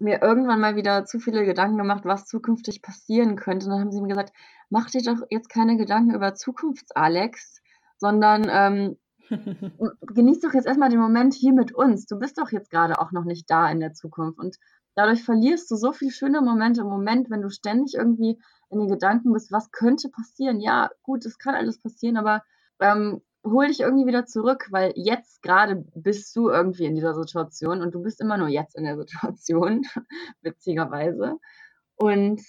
[0.01, 3.65] mir irgendwann mal wieder zu viele Gedanken gemacht, was zukünftig passieren könnte.
[3.65, 4.33] Und dann haben sie mir gesagt,
[4.69, 7.61] mach dir doch jetzt keine Gedanken über Zukunfts-Alex,
[7.97, 8.97] sondern ähm,
[10.01, 12.05] genieß doch jetzt erstmal den Moment hier mit uns.
[12.05, 14.39] Du bist doch jetzt gerade auch noch nicht da in der Zukunft.
[14.39, 14.57] Und
[14.95, 18.87] dadurch verlierst du so viele schöne Momente im Moment, wenn du ständig irgendwie in den
[18.87, 20.59] Gedanken bist, was könnte passieren.
[20.59, 22.43] Ja, gut, es kann alles passieren, aber
[22.79, 27.81] ähm, hol dich irgendwie wieder zurück, weil jetzt gerade bist du irgendwie in dieser Situation
[27.81, 29.85] und du bist immer nur jetzt in der Situation,
[30.41, 31.37] witzigerweise.
[31.95, 32.41] Und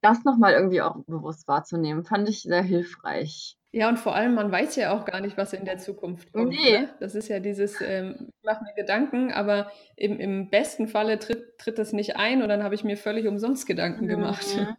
[0.00, 3.56] das nochmal irgendwie auch bewusst wahrzunehmen, fand ich sehr hilfreich.
[3.70, 6.50] Ja, und vor allem, man weiß ja auch gar nicht, was in der Zukunft kommt.
[6.50, 6.78] Nee.
[6.80, 6.88] Ne?
[7.00, 11.58] Das ist ja dieses, ähm, ich mache mir Gedanken, aber im, im besten Falle tritt,
[11.58, 14.08] tritt das nicht ein und dann habe ich mir völlig umsonst Gedanken mhm.
[14.08, 14.46] gemacht.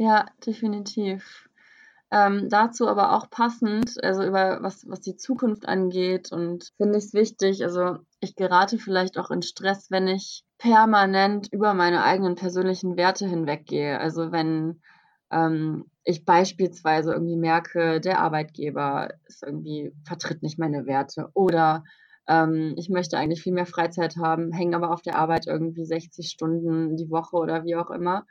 [0.00, 1.47] Ja, definitiv.
[2.10, 7.04] Ähm, dazu aber auch passend, also über was, was die Zukunft angeht und finde ich
[7.04, 12.34] es wichtig, also ich gerate vielleicht auch in Stress, wenn ich permanent über meine eigenen
[12.34, 14.00] persönlichen Werte hinweggehe.
[14.00, 14.80] Also wenn
[15.30, 21.84] ähm, ich beispielsweise irgendwie merke, der Arbeitgeber ist irgendwie, vertritt nicht meine Werte oder
[22.26, 26.28] ähm, ich möchte eigentlich viel mehr Freizeit haben, hänge aber auf der Arbeit irgendwie 60
[26.30, 28.24] Stunden die Woche oder wie auch immer,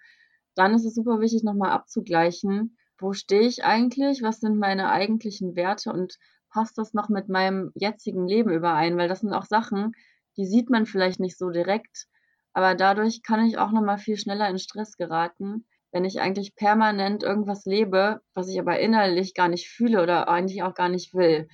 [0.56, 5.55] dann ist es super wichtig, nochmal abzugleichen, wo stehe ich eigentlich, was sind meine eigentlichen
[5.55, 6.17] Werte und
[6.49, 8.97] passt das noch mit meinem jetzigen Leben überein?
[8.97, 9.93] Weil das sind auch Sachen,
[10.38, 12.07] die sieht man vielleicht nicht so direkt,
[12.53, 17.23] aber dadurch kann ich auch nochmal viel schneller in Stress geraten, wenn ich eigentlich permanent
[17.23, 21.47] irgendwas lebe, was ich aber innerlich gar nicht fühle oder eigentlich auch gar nicht will.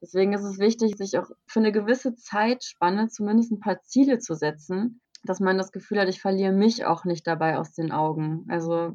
[0.00, 4.34] Deswegen ist es wichtig, sich auch für eine gewisse Zeitspanne zumindest ein paar Ziele zu
[4.34, 8.44] setzen, dass man das Gefühl hat, ich verliere mich auch nicht dabei aus den Augen.
[8.48, 8.92] Also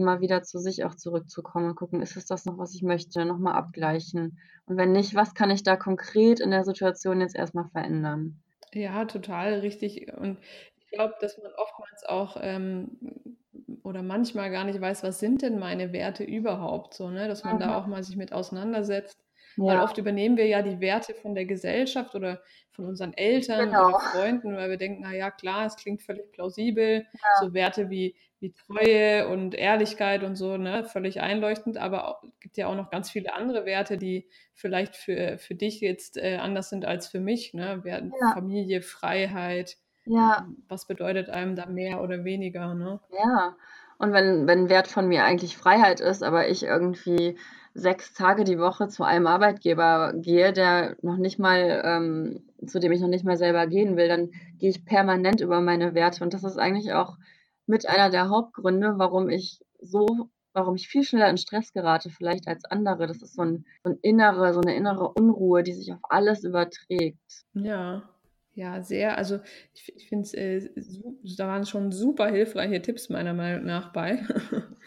[0.00, 3.24] immer wieder zu sich auch zurückzukommen und gucken, ist es das noch, was ich möchte,
[3.24, 4.38] nochmal abgleichen.
[4.66, 8.40] Und wenn nicht, was kann ich da konkret in der Situation jetzt erstmal verändern?
[8.72, 10.12] Ja, total richtig.
[10.16, 10.38] Und
[10.78, 12.98] ich glaube, dass man oftmals auch ähm,
[13.82, 17.28] oder manchmal gar nicht weiß, was sind denn meine Werte überhaupt so, ne?
[17.28, 17.60] Dass man mhm.
[17.60, 19.18] da auch mal sich mit auseinandersetzt.
[19.56, 19.64] Ja.
[19.64, 23.88] Weil oft übernehmen wir ja die Werte von der Gesellschaft oder von unseren Eltern genau.
[23.88, 27.06] oder Freunden, weil wir denken, na ja, klar, es klingt völlig plausibel.
[27.12, 27.28] Ja.
[27.40, 32.56] So Werte wie wie Treue und Ehrlichkeit und so, ne, völlig einleuchtend, aber es gibt
[32.56, 36.70] ja auch noch ganz viele andere Werte, die vielleicht für, für dich jetzt äh, anders
[36.70, 37.84] sind als für mich, ne?
[37.84, 38.32] Werte, ja.
[38.32, 39.76] Familie, Freiheit.
[40.06, 40.48] Ja.
[40.68, 43.00] Was bedeutet einem da mehr oder weniger, ne?
[43.12, 43.56] Ja.
[43.98, 47.38] Und wenn, wenn Wert von mir eigentlich Freiheit ist, aber ich irgendwie
[47.74, 52.92] sechs Tage die Woche zu einem Arbeitgeber gehe, der noch nicht mal, ähm, zu dem
[52.92, 56.24] ich noch nicht mal selber gehen will, dann gehe ich permanent über meine Werte.
[56.24, 57.16] Und das ist eigentlich auch
[57.66, 62.48] mit einer der Hauptgründe, warum ich so warum ich viel schneller in Stress gerate vielleicht
[62.48, 63.06] als andere.
[63.06, 66.44] Das ist so, ein, so, ein innere, so eine innere Unruhe, die sich auf alles
[66.44, 67.44] überträgt.
[67.54, 68.08] Ja,
[68.54, 69.16] ja, sehr.
[69.16, 69.38] Also
[69.74, 70.68] ich, ich finde es, äh,
[71.36, 74.22] da waren schon super hilfreiche Tipps meiner Meinung nach bei.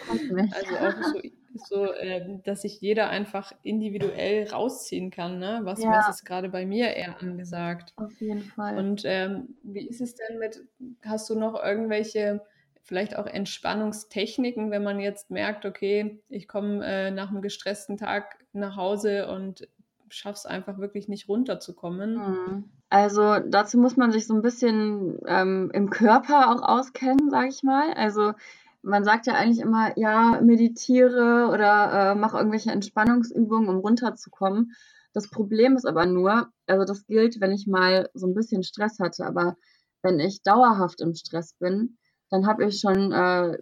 [0.09, 1.21] also auch so,
[1.53, 5.39] so äh, dass sich jeder einfach individuell rausziehen kann.
[5.39, 5.61] Ne?
[5.63, 5.91] Was, ja.
[5.91, 7.93] was ist gerade bei mir eher angesagt?
[7.95, 8.77] Auf jeden Fall.
[8.77, 10.63] Und ähm, wie ist es denn mit,
[11.03, 12.41] hast du noch irgendwelche
[12.83, 18.45] vielleicht auch Entspannungstechniken, wenn man jetzt merkt, okay, ich komme äh, nach einem gestressten Tag
[18.51, 19.67] nach Hause und
[20.09, 22.15] schaffe es einfach wirklich nicht runterzukommen.
[22.15, 22.63] Mhm.
[22.89, 27.63] Also dazu muss man sich so ein bisschen ähm, im Körper auch auskennen, sage ich
[27.63, 27.93] mal.
[27.93, 28.33] Also
[28.83, 34.73] man sagt ja eigentlich immer, ja, meditiere oder äh, mach irgendwelche Entspannungsübungen, um runterzukommen.
[35.13, 38.99] Das Problem ist aber nur, also das gilt, wenn ich mal so ein bisschen Stress
[38.99, 39.55] hatte, aber
[40.01, 41.97] wenn ich dauerhaft im Stress bin,
[42.29, 43.57] dann habe ich schon äh,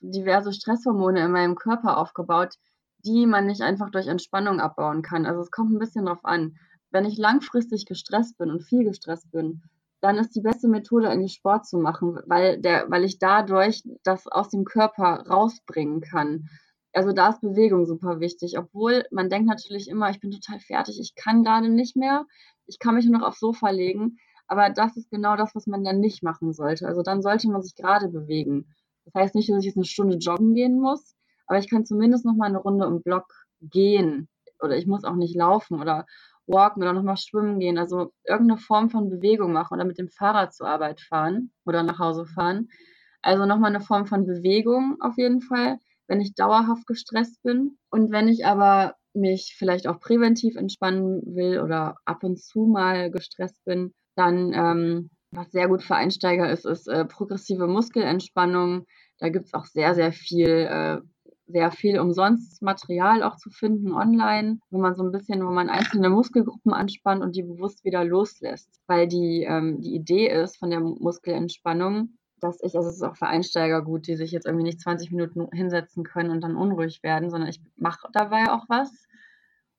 [0.00, 2.56] diverse Stresshormone in meinem Körper aufgebaut,
[2.98, 5.24] die man nicht einfach durch Entspannung abbauen kann.
[5.24, 6.56] Also es kommt ein bisschen drauf an.
[6.90, 9.62] Wenn ich langfristig gestresst bin und viel gestresst bin,
[10.02, 14.26] dann ist die beste Methode, eigentlich Sport zu machen, weil, der, weil ich dadurch das
[14.26, 16.48] aus dem Körper rausbringen kann.
[16.92, 20.98] Also da ist Bewegung super wichtig, obwohl man denkt natürlich immer, ich bin total fertig,
[21.00, 22.26] ich kann gerade nicht mehr,
[22.66, 24.18] ich kann mich nur noch aufs Sofa legen.
[24.48, 26.86] Aber das ist genau das, was man dann nicht machen sollte.
[26.86, 28.66] Also dann sollte man sich gerade bewegen.
[29.04, 31.14] Das heißt nicht, dass ich jetzt eine Stunde joggen gehen muss,
[31.46, 33.26] aber ich kann zumindest noch mal eine Runde im Block
[33.60, 34.28] gehen.
[34.60, 36.06] Oder ich muss auch nicht laufen oder
[36.46, 37.78] walken oder nochmal schwimmen gehen.
[37.78, 41.98] Also irgendeine Form von Bewegung machen oder mit dem Fahrrad zur Arbeit fahren oder nach
[41.98, 42.68] Hause fahren.
[43.22, 45.78] Also nochmal eine Form von Bewegung auf jeden Fall,
[46.08, 47.78] wenn ich dauerhaft gestresst bin.
[47.90, 53.10] Und wenn ich aber mich vielleicht auch präventiv entspannen will oder ab und zu mal
[53.10, 58.86] gestresst bin, dann, ähm, was sehr gut für Einsteiger ist, ist äh, progressive Muskelentspannung.
[59.18, 61.00] Da gibt's auch sehr, sehr viel, äh,
[61.52, 65.68] sehr viel umsonst Material auch zu finden online, wo man so ein bisschen, wo man
[65.68, 68.80] einzelne Muskelgruppen anspannt und die bewusst wieder loslässt.
[68.86, 73.16] Weil die, ähm, die Idee ist von der Muskelentspannung, dass ich, also es ist auch
[73.16, 77.02] für Einsteiger gut, die sich jetzt irgendwie nicht 20 Minuten hinsetzen können und dann unruhig
[77.02, 78.90] werden, sondern ich mache dabei auch was.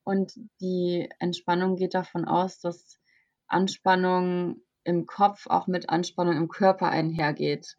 [0.04, 2.98] Und die Entspannung geht davon aus, dass
[3.46, 7.76] Anspannung im Kopf auch mit Anspannung im Körper einhergeht.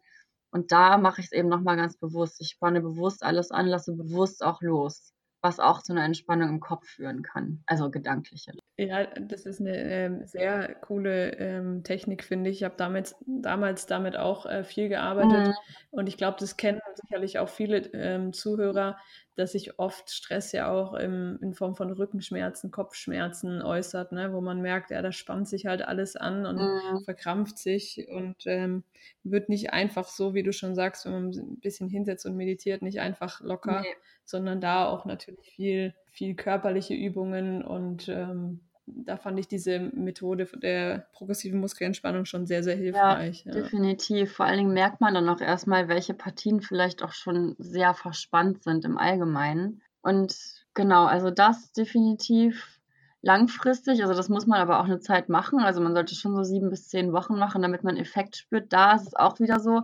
[0.56, 2.40] Und da mache ich es eben nochmal ganz bewusst.
[2.40, 5.12] Ich spanne bewusst alles an, lasse bewusst auch los
[5.46, 8.50] was auch zu einer Entspannung im Kopf führen kann, also gedankliche.
[8.76, 12.56] Ja, das ist eine ähm, sehr coole ähm, Technik, finde ich.
[12.56, 15.54] Ich habe damals, damals damit auch äh, viel gearbeitet mhm.
[15.92, 18.98] und ich glaube, das kennen sicherlich auch viele ähm, Zuhörer,
[19.36, 24.32] dass sich oft Stress ja auch im, in Form von Rückenschmerzen, Kopfschmerzen äußert, ne?
[24.32, 27.04] wo man merkt, ja, da spannt sich halt alles an und mhm.
[27.04, 28.82] verkrampft sich und ähm,
[29.22, 32.82] wird nicht einfach so, wie du schon sagst, wenn man ein bisschen hinsetzt und meditiert,
[32.82, 33.94] nicht einfach locker, nee
[34.26, 40.46] sondern da auch natürlich viel, viel körperliche Übungen und ähm, da fand ich diese Methode
[40.56, 43.44] der progressiven Muskelentspannung schon sehr, sehr hilfreich.
[43.44, 43.62] Ja, ja.
[43.62, 44.32] definitiv.
[44.32, 48.62] Vor allen Dingen merkt man dann auch erstmal, welche Partien vielleicht auch schon sehr verspannt
[48.62, 49.82] sind im Allgemeinen.
[50.02, 50.36] Und
[50.74, 52.78] genau, also das definitiv
[53.22, 55.58] langfristig, also das muss man aber auch eine Zeit machen.
[55.58, 58.72] Also man sollte schon so sieben bis zehn Wochen machen, damit man Effekt spürt.
[58.72, 59.82] Da ist es auch wieder so,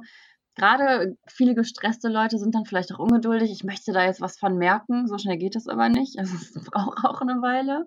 [0.54, 3.50] gerade viele gestresste Leute sind dann vielleicht auch ungeduldig.
[3.50, 6.16] Ich möchte da jetzt was von merken, so schnell geht das aber nicht.
[6.18, 7.86] Also es braucht auch eine Weile.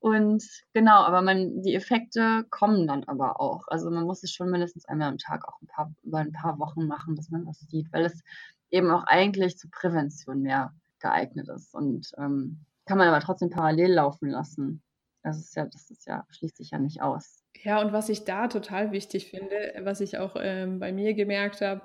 [0.00, 3.66] Und genau, aber man, die Effekte kommen dann aber auch.
[3.68, 6.58] Also man muss es schon mindestens einmal am Tag auch ein paar, über ein paar
[6.58, 8.22] Wochen machen, dass man das sieht, weil es
[8.70, 11.74] eben auch eigentlich zur Prävention mehr geeignet ist.
[11.74, 14.82] Und ähm, kann man aber trotzdem parallel laufen lassen.
[15.22, 17.42] Das ist ja, das ist ja, schließt sich ja nicht aus.
[17.62, 21.60] Ja, und was ich da total wichtig finde, was ich auch ähm, bei mir gemerkt
[21.60, 21.80] habe,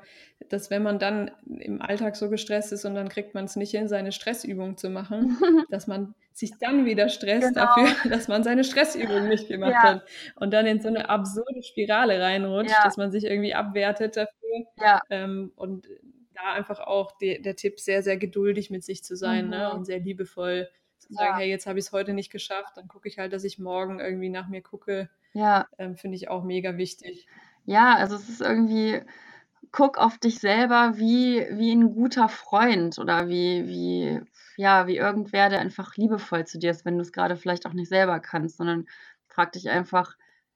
[0.49, 3.71] dass wenn man dann im Alltag so gestresst ist und dann kriegt man es nicht
[3.71, 5.37] hin, seine Stressübung zu machen,
[5.69, 7.65] dass man sich dann wieder stresst genau.
[7.65, 9.83] dafür, dass man seine Stressübung nicht gemacht ja.
[9.83, 10.03] hat
[10.35, 12.83] und dann in so eine absurde Spirale reinrutscht, ja.
[12.83, 14.65] dass man sich irgendwie abwertet dafür.
[14.79, 15.01] Ja.
[15.09, 15.87] Ähm, und
[16.35, 19.61] da einfach auch die, der Tipp, sehr, sehr geduldig mit sich zu sein ne, mhm.
[19.63, 22.87] ne, und sehr liebevoll zu sagen, hey, jetzt habe ich es heute nicht geschafft, dann
[22.87, 25.67] gucke ich halt, dass ich morgen irgendwie nach mir gucke ja.
[25.77, 27.27] Ähm, Finde ich auch mega wichtig.
[27.65, 29.01] Ja, also es ist irgendwie,
[29.71, 34.21] guck auf dich selber wie, wie ein guter Freund oder wie, wie,
[34.57, 37.73] ja, wie irgendwer, der einfach liebevoll zu dir ist, wenn du es gerade vielleicht auch
[37.73, 38.85] nicht selber kannst, sondern
[39.27, 40.15] frag dich einfach,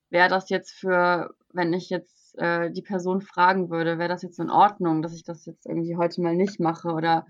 [0.10, 4.40] wäre das jetzt für, wenn ich jetzt äh, die Person fragen würde, wäre das jetzt
[4.40, 7.26] in Ordnung, dass ich das jetzt irgendwie heute mal nicht mache oder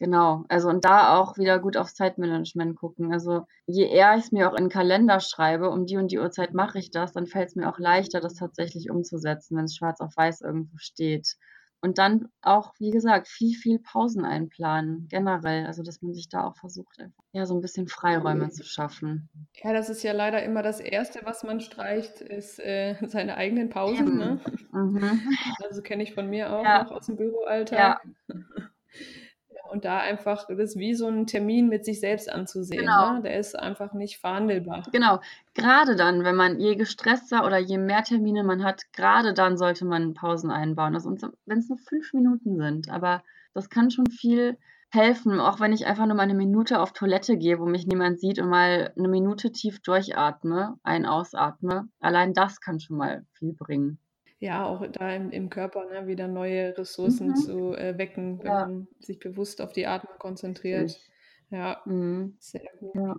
[0.00, 3.12] Genau, also und da auch wieder gut aufs Zeitmanagement gucken.
[3.12, 6.20] Also je eher ich es mir auch in den Kalender schreibe, um die und die
[6.20, 9.74] Uhrzeit mache ich das, dann fällt es mir auch leichter, das tatsächlich umzusetzen, wenn es
[9.74, 11.36] schwarz auf weiß irgendwo steht.
[11.80, 15.64] Und dann auch, wie gesagt, viel, viel Pausen einplanen, generell.
[15.66, 19.28] Also, dass man sich da auch versucht, einfach, ja, so ein bisschen Freiräume zu schaffen.
[19.62, 23.68] Ja, das ist ja leider immer das Erste, was man streicht, ist äh, seine eigenen
[23.68, 24.16] Pausen.
[24.16, 24.40] Ne?
[24.72, 25.20] Mhm.
[25.64, 26.82] Also kenne ich von mir auch ja.
[26.82, 28.00] noch aus dem Büroalltag.
[28.28, 28.34] Ja.
[29.70, 32.80] und da einfach das wie so ein Termin mit sich selbst anzusehen.
[32.80, 33.14] Genau.
[33.14, 33.22] Ne?
[33.22, 34.84] Der ist einfach nicht verhandelbar.
[34.92, 35.20] Genau.
[35.54, 39.84] Gerade dann, wenn man je gestresster oder je mehr Termine man hat, gerade dann sollte
[39.84, 40.94] man Pausen einbauen.
[40.94, 41.14] Also
[41.46, 43.22] wenn es nur fünf Minuten sind, aber
[43.54, 44.56] das kann schon viel
[44.90, 48.20] helfen, auch wenn ich einfach nur mal eine Minute auf Toilette gehe, wo mich niemand
[48.20, 51.88] sieht und mal eine Minute tief durchatme, ein ausatme.
[52.00, 53.98] Allein das kann schon mal viel bringen
[54.40, 57.34] ja, auch da im, im Körper ne, wieder neue Ressourcen Mhm.
[57.34, 58.66] zu äh, wecken, wenn Ja.
[58.66, 61.00] man sich bewusst auf die Atmung konzentriert.
[61.50, 62.38] Ja, Mhm.
[62.38, 62.94] sehr gut.
[62.94, 63.16] Ja.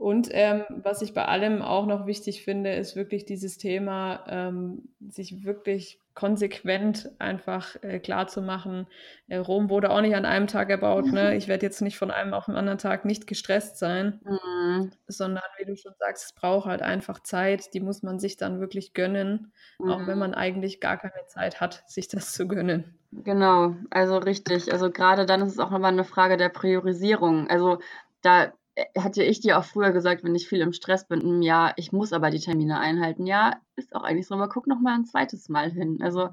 [0.00, 4.88] Und ähm, was ich bei allem auch noch wichtig finde, ist wirklich dieses Thema, ähm,
[5.10, 8.86] sich wirklich konsequent einfach äh, klar zu machen.
[9.28, 11.04] Äh, Rom wurde auch nicht an einem Tag erbaut.
[11.04, 11.34] Ne?
[11.36, 14.90] Ich werde jetzt nicht von einem auf den anderen Tag nicht gestresst sein, mhm.
[15.06, 17.74] sondern wie du schon sagst, es braucht halt einfach Zeit.
[17.74, 19.90] Die muss man sich dann wirklich gönnen, mhm.
[19.90, 20.20] auch wenn mhm.
[20.20, 22.94] man eigentlich gar keine Zeit hat, sich das zu gönnen.
[23.12, 24.72] Genau, also richtig.
[24.72, 27.50] Also gerade dann ist es auch nochmal eine Frage der Priorisierung.
[27.50, 27.80] Also
[28.22, 28.50] da
[28.96, 31.92] hatte ich dir auch früher gesagt, wenn ich viel im Stress bin, hm, ja, ich
[31.92, 33.26] muss aber die Termine einhalten.
[33.26, 35.98] Ja, ist auch eigentlich so, aber guck noch mal ein zweites Mal hin.
[36.02, 36.28] Also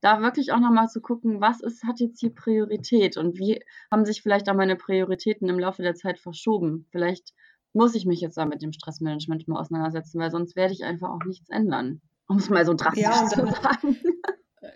[0.00, 3.62] da wirklich auch noch mal zu gucken, was ist, hat jetzt hier Priorität und wie
[3.90, 6.86] haben sich vielleicht auch meine Prioritäten im Laufe der Zeit verschoben.
[6.90, 7.32] Vielleicht
[7.72, 11.10] muss ich mich jetzt da mit dem Stressmanagement mal auseinandersetzen, weil sonst werde ich einfach
[11.10, 12.00] auch nichts ändern.
[12.26, 13.98] Um es mal so drastisch ja, zu sagen.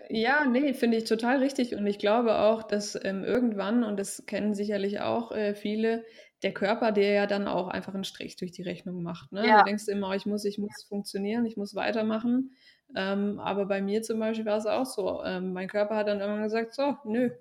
[0.09, 1.75] Ja, nee, finde ich total richtig.
[1.75, 6.03] Und ich glaube auch, dass ähm, irgendwann, und das kennen sicherlich auch äh, viele,
[6.43, 9.31] der Körper dir ja dann auch einfach einen Strich durch die Rechnung macht.
[9.31, 9.47] Ne?
[9.47, 9.59] Ja.
[9.59, 12.51] Du denkst immer, ich muss, ich muss funktionieren, ich muss weitermachen.
[12.95, 15.23] Ähm, aber bei mir zum Beispiel war es auch so.
[15.23, 17.31] Ähm, mein Körper hat dann irgendwann gesagt, so, nö,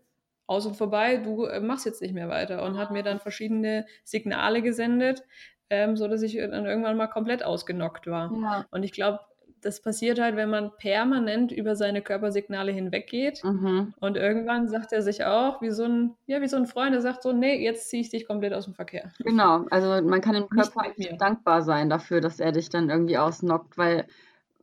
[0.47, 2.63] aus und vorbei, du äh, machst jetzt nicht mehr weiter.
[2.65, 5.25] Und hat mir dann verschiedene Signale gesendet,
[5.69, 8.33] ähm, so dass ich dann irgendwann mal komplett ausgenockt war.
[8.41, 8.67] Ja.
[8.71, 9.21] Und ich glaube,
[9.67, 13.43] das passiert halt, wenn man permanent über seine Körpersignale hinweggeht.
[13.45, 13.93] Mhm.
[14.01, 17.03] Und irgendwann sagt er sich auch, wie so ein, ja, wie so ein Freund, der
[17.03, 19.11] sagt so, nee, jetzt ziehe ich dich komplett aus dem Verkehr.
[19.19, 20.85] Genau, also man kann dem Körper
[21.19, 24.07] dankbar sein dafür, dass er dich dann irgendwie ausnockt, weil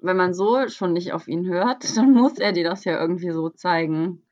[0.01, 3.31] wenn man so schon nicht auf ihn hört, dann muss er dir das ja irgendwie
[3.31, 4.22] so zeigen.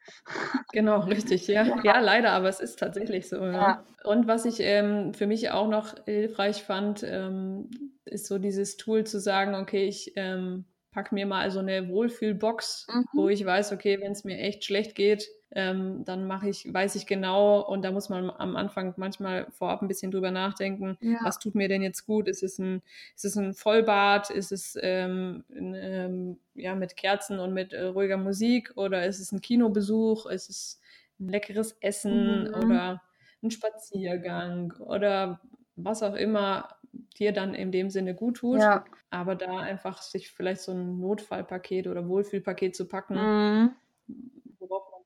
[0.73, 1.63] Genau, richtig, ja.
[1.63, 1.79] Ja.
[1.83, 3.37] Ja, leider, aber es ist tatsächlich so.
[3.37, 3.51] Ja.
[3.51, 3.83] Ja.
[4.03, 7.69] Und was ich ähm, für mich auch noch hilfreich fand, ähm,
[8.05, 12.87] ist so dieses Tool zu sagen, okay, ich ähm, packe mir mal so eine Wohlfühlbox,
[12.89, 13.05] Mhm.
[13.13, 16.95] wo ich weiß, okay, wenn es mir echt schlecht geht, ähm, dann mache ich, weiß
[16.95, 21.19] ich genau, und da muss man am Anfang manchmal vorab ein bisschen drüber nachdenken, Ja.
[21.23, 22.27] was tut mir denn jetzt gut?
[22.27, 22.81] Ist es ein,
[23.15, 24.29] ist es ein Vollbad?
[24.29, 28.71] Ist es ähm, ein, ähm, ja, mit Kerzen und mit äh, ruhiger Musik?
[28.75, 30.25] Oder ist es ein Kinobesuch?
[30.27, 30.79] Ist es
[31.19, 32.53] ein leckeres Essen Mhm.
[32.53, 33.01] oder
[33.43, 35.41] ein Spaziergang oder
[35.75, 36.77] was auch immer
[37.17, 38.59] dir dann in dem Sinne gut tut.
[38.61, 38.85] Ja.
[39.09, 43.75] Aber da einfach sich vielleicht so ein Notfallpaket oder Wohlfühlpaket zu packen, Mhm.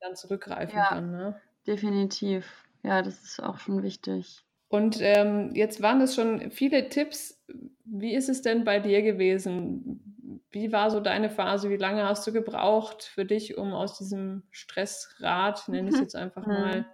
[0.06, 0.88] Dann zurückgreifen Ja.
[0.88, 1.10] kann.
[1.10, 1.40] Ne?
[1.66, 2.64] Definitiv.
[2.82, 4.44] Ja, das ist auch schon wichtig.
[4.68, 7.42] Und ähm, jetzt waren das schon viele Tipps.
[7.84, 10.42] Wie ist es denn bei dir gewesen?
[10.50, 11.70] Wie war so deine Phase?
[11.70, 16.16] Wie lange hast du gebraucht für dich, um aus diesem Stressrad, nenne ich es jetzt
[16.16, 16.52] einfach Mhm.
[16.52, 16.86] mal,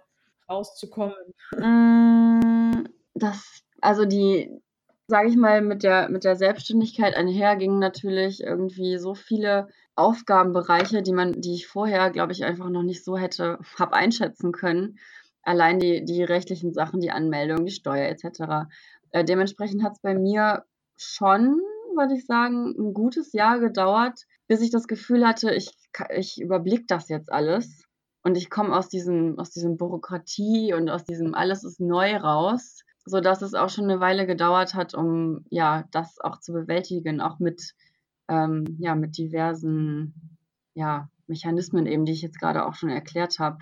[0.49, 1.15] rauszukommen?
[1.59, 2.83] Mm,
[3.15, 4.49] Das, also die,
[5.07, 11.03] sage ich mal, mit der, mit der Selbstständigkeit einher gingen natürlich irgendwie so viele Aufgabenbereiche,
[11.03, 14.97] die man, die ich vorher, glaube ich, einfach noch nicht so hätte, habe einschätzen können.
[15.43, 18.69] Allein die, die rechtlichen Sachen, die Anmeldung, die Steuer etc.
[19.11, 20.63] Äh, dementsprechend hat es bei mir
[20.97, 21.59] schon,
[21.95, 25.71] würde ich sagen, ein gutes Jahr gedauert, bis ich das Gefühl hatte, ich,
[26.15, 27.83] ich überblicke das jetzt alles.
[28.23, 32.79] Und ich komme aus diesem, aus diesem Bürokratie und aus diesem alles ist neu raus,
[33.05, 37.19] so dass es auch schon eine Weile gedauert hat, um ja das auch zu bewältigen,
[37.19, 37.73] auch mit
[38.27, 40.37] ähm, ja mit diversen
[40.73, 43.59] ja Mechanismen eben, die ich jetzt gerade auch schon erklärt habe.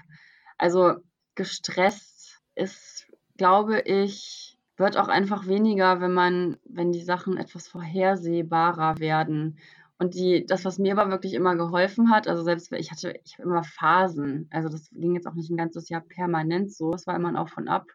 [0.58, 0.96] Also
[1.36, 9.00] gestresst ist, glaube ich, wird auch einfach weniger, wenn man, wenn die Sachen etwas vorhersehbarer
[9.00, 9.58] werden.
[10.00, 13.38] Und die, das, was mir aber wirklich immer geholfen hat, also selbst ich hatte, ich
[13.38, 14.48] habe immer Phasen.
[14.52, 16.92] Also das ging jetzt auch nicht ein ganzes Jahr permanent so.
[16.94, 17.88] Es war immer Auf und Ab.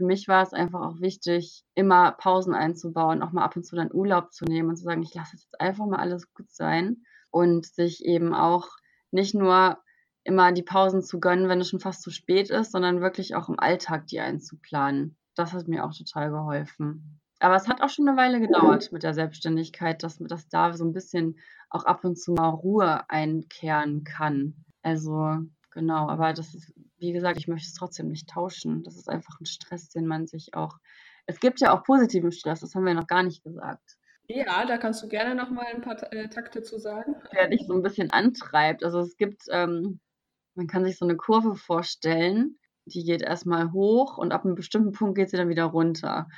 [0.00, 3.76] Für mich war es einfach auch wichtig, immer Pausen einzubauen, auch mal ab und zu
[3.76, 7.02] dann Urlaub zu nehmen und zu sagen, ich lasse jetzt einfach mal alles gut sein
[7.30, 8.70] und sich eben auch
[9.10, 9.76] nicht nur
[10.24, 13.50] immer die Pausen zu gönnen, wenn es schon fast zu spät ist, sondern wirklich auch
[13.50, 15.18] im Alltag die einzuplanen.
[15.34, 17.20] Das hat mir auch total geholfen.
[17.38, 20.86] Aber es hat auch schon eine Weile gedauert mit der Selbstständigkeit, dass, dass da so
[20.86, 24.64] ein bisschen auch ab und zu mal Ruhe einkehren kann.
[24.80, 25.36] Also
[25.70, 28.82] genau, aber das ist, wie gesagt, ich möchte es trotzdem nicht tauschen.
[28.84, 30.76] Das ist einfach ein Stress, den man sich auch.
[31.26, 33.96] Es gibt ja auch positiven Stress, das haben wir noch gar nicht gesagt.
[34.28, 37.16] Ja, da kannst du gerne noch mal ein paar äh, Takte zu sagen.
[37.32, 38.84] Der dich so ein bisschen antreibt.
[38.84, 39.98] Also es gibt, ähm,
[40.54, 44.92] man kann sich so eine Kurve vorstellen, die geht erstmal hoch und ab einem bestimmten
[44.92, 46.28] Punkt geht sie dann wieder runter.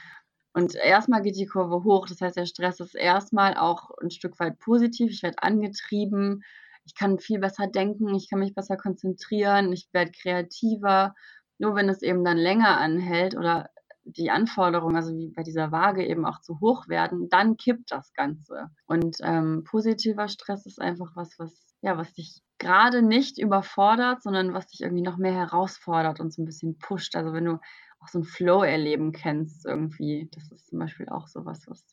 [0.55, 4.39] Und erstmal geht die Kurve hoch, das heißt, der Stress ist erstmal auch ein Stück
[4.39, 5.11] weit positiv.
[5.11, 6.43] Ich werde angetrieben,
[6.85, 11.15] ich kann viel besser denken, ich kann mich besser konzentrieren, ich werde kreativer.
[11.59, 13.69] Nur wenn es eben dann länger anhält oder
[14.05, 18.13] die Anforderungen, also wie bei dieser Waage eben auch zu hoch werden, dann kippt das
[18.15, 18.69] Ganze.
[18.87, 24.55] Und ähm, positiver Stress ist einfach was, was, ja, was dich gerade nicht überfordert, sondern
[24.55, 27.15] was dich irgendwie noch mehr herausfordert und so ein bisschen pusht.
[27.15, 27.59] Also wenn du
[28.01, 31.85] auch so ein Flow-Erleben kennst irgendwie, das ist zum Beispiel auch sowas, was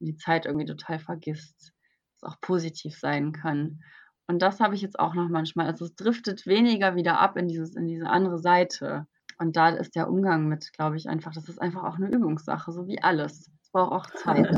[0.00, 1.72] die Zeit irgendwie total vergisst,
[2.20, 3.80] was auch positiv sein kann.
[4.28, 5.66] Und das habe ich jetzt auch noch manchmal.
[5.66, 9.06] Also es driftet weniger wieder ab in dieses, in diese andere Seite.
[9.38, 12.70] Und da ist der Umgang mit, glaube ich, einfach, das ist einfach auch eine Übungssache,
[12.70, 13.50] so wie alles.
[13.62, 14.50] Es braucht auch Zeit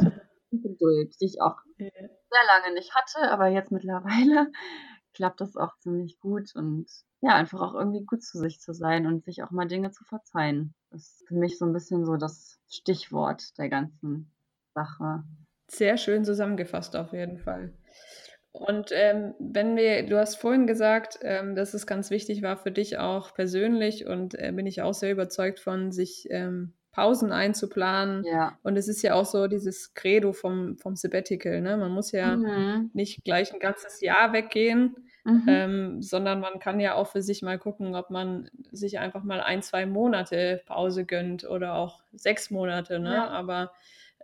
[0.50, 1.90] und Geduld, die ich auch sehr
[2.46, 4.50] lange nicht hatte, aber jetzt mittlerweile
[5.14, 6.86] klappt das auch ziemlich gut und
[7.20, 10.04] ja, einfach auch irgendwie gut zu sich zu sein und sich auch mal Dinge zu
[10.04, 10.74] verzeihen.
[10.90, 14.32] Das ist für mich so ein bisschen so das Stichwort der ganzen
[14.74, 15.24] Sache.
[15.68, 17.74] Sehr schön zusammengefasst auf jeden Fall.
[18.52, 22.72] Und ähm, wenn wir, du hast vorhin gesagt, ähm, dass es ganz wichtig war für
[22.72, 28.24] dich auch persönlich und äh, bin ich auch sehr überzeugt von, sich ähm, Pausen einzuplanen.
[28.24, 28.58] Ja.
[28.62, 31.76] Und es ist ja auch so dieses Credo vom, vom Sabbatical, ne?
[31.76, 32.90] Man muss ja Mhm.
[32.92, 35.44] nicht gleich ein ganzes Jahr weggehen, mhm.
[35.46, 39.40] ähm, sondern man kann ja auch für sich mal gucken, ob man sich einfach mal
[39.40, 42.98] ein, zwei Monate Pause gönnt oder auch sechs Monate.
[42.98, 43.14] Ne?
[43.14, 43.28] Ja.
[43.28, 43.70] Aber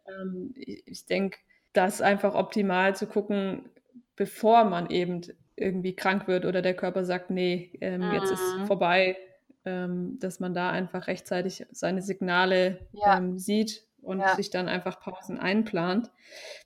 [0.08, 1.38] ähm, ich, ich denke,
[1.72, 3.70] das einfach optimal zu gucken,
[4.16, 5.22] bevor man eben
[5.56, 8.14] irgendwie krank wird oder der Körper sagt, nee, ähm, mhm.
[8.14, 8.66] jetzt ist mhm.
[8.66, 9.16] vorbei,
[9.64, 13.16] ähm, dass man da einfach rechtzeitig seine Signale ja.
[13.16, 14.36] ähm, sieht und ja.
[14.36, 16.10] sich dann einfach Pausen einplant.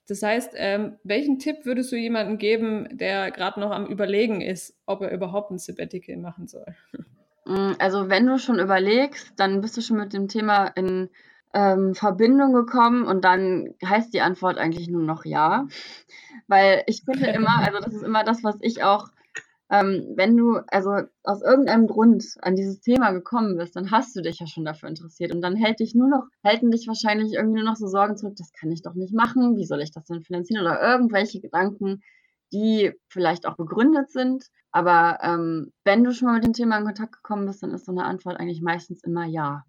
[0.07, 4.77] Das heißt, ähm, welchen Tipp würdest du jemandem geben, der gerade noch am Überlegen ist,
[4.85, 6.75] ob er überhaupt ein Sabbatical machen soll?
[7.45, 11.09] Mm, also wenn du schon überlegst, dann bist du schon mit dem Thema in
[11.53, 15.67] ähm, Verbindung gekommen und dann heißt die Antwort eigentlich nur noch ja.
[16.51, 19.07] Weil ich finde immer, also das ist immer das, was ich auch
[19.71, 20.91] ähm, wenn du also
[21.23, 24.89] aus irgendeinem Grund an dieses Thema gekommen bist, dann hast du dich ja schon dafür
[24.89, 28.17] interessiert und dann hält dich nur noch, halten dich wahrscheinlich irgendwie nur noch so Sorgen
[28.17, 31.39] zurück, das kann ich doch nicht machen, wie soll ich das denn finanzieren oder irgendwelche
[31.39, 32.03] Gedanken,
[32.51, 34.43] die vielleicht auch begründet sind.
[34.71, 37.85] Aber ähm, wenn du schon mal mit dem Thema in Kontakt gekommen bist, dann ist
[37.85, 39.63] so eine Antwort eigentlich meistens immer ja.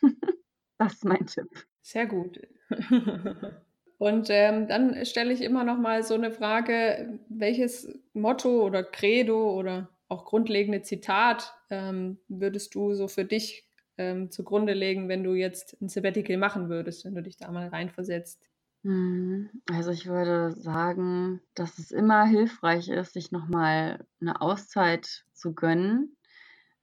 [0.78, 1.48] das ist mein Tipp.
[1.82, 2.40] Sehr gut.
[3.98, 9.52] Und ähm, dann stelle ich immer noch mal so eine Frage, welches Motto oder Credo
[9.54, 15.34] oder auch grundlegende Zitat ähm, würdest du so für dich ähm, zugrunde legen, wenn du
[15.34, 18.42] jetzt ein Sabbatical machen würdest, wenn du dich da mal reinversetzt?
[18.82, 25.54] Hm, also ich würde sagen, dass es immer hilfreich ist, sich nochmal eine Auszeit zu
[25.54, 26.16] gönnen,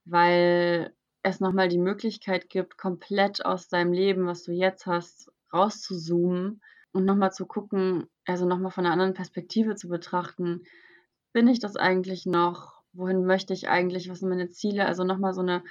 [0.04, 0.92] weil
[1.22, 6.60] es nochmal die Möglichkeit gibt, komplett aus deinem Leben, was du jetzt hast, rauszuzoomen
[6.92, 10.62] und nochmal zu gucken, also nochmal von einer anderen Perspektive zu betrachten,
[11.32, 12.82] bin ich das eigentlich noch?
[12.92, 14.10] Wohin möchte ich eigentlich?
[14.10, 14.86] Was sind meine Ziele?
[14.86, 15.62] Also nochmal so eine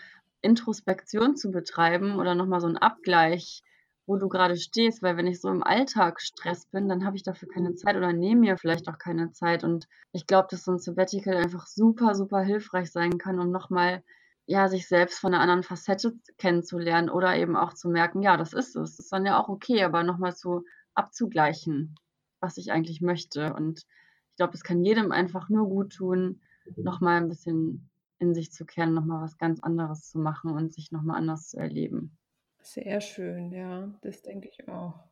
[0.41, 3.63] Introspektion zu betreiben oder nochmal so ein Abgleich,
[4.07, 7.23] wo du gerade stehst, weil wenn ich so im Alltag Stress bin, dann habe ich
[7.23, 9.63] dafür keine Zeit oder nehme mir vielleicht auch keine Zeit.
[9.63, 14.03] Und ich glaube, dass so ein Sabbatical einfach super, super hilfreich sein kann, um nochmal
[14.47, 18.53] ja, sich selbst von einer anderen Facette kennenzulernen oder eben auch zu merken, ja, das
[18.53, 18.95] ist es.
[18.95, 20.65] Das ist dann ja auch okay, aber nochmal zu
[20.95, 21.95] abzugleichen,
[22.39, 23.53] was ich eigentlich möchte.
[23.53, 23.85] Und
[24.29, 26.41] ich glaube, es kann jedem einfach nur gut tun,
[26.75, 27.89] nochmal ein bisschen
[28.19, 31.57] in sich zu kehren, nochmal was ganz anderes zu machen und sich nochmal anders zu
[31.57, 32.17] erleben.
[32.61, 35.10] Sehr schön, ja, das denke ich auch.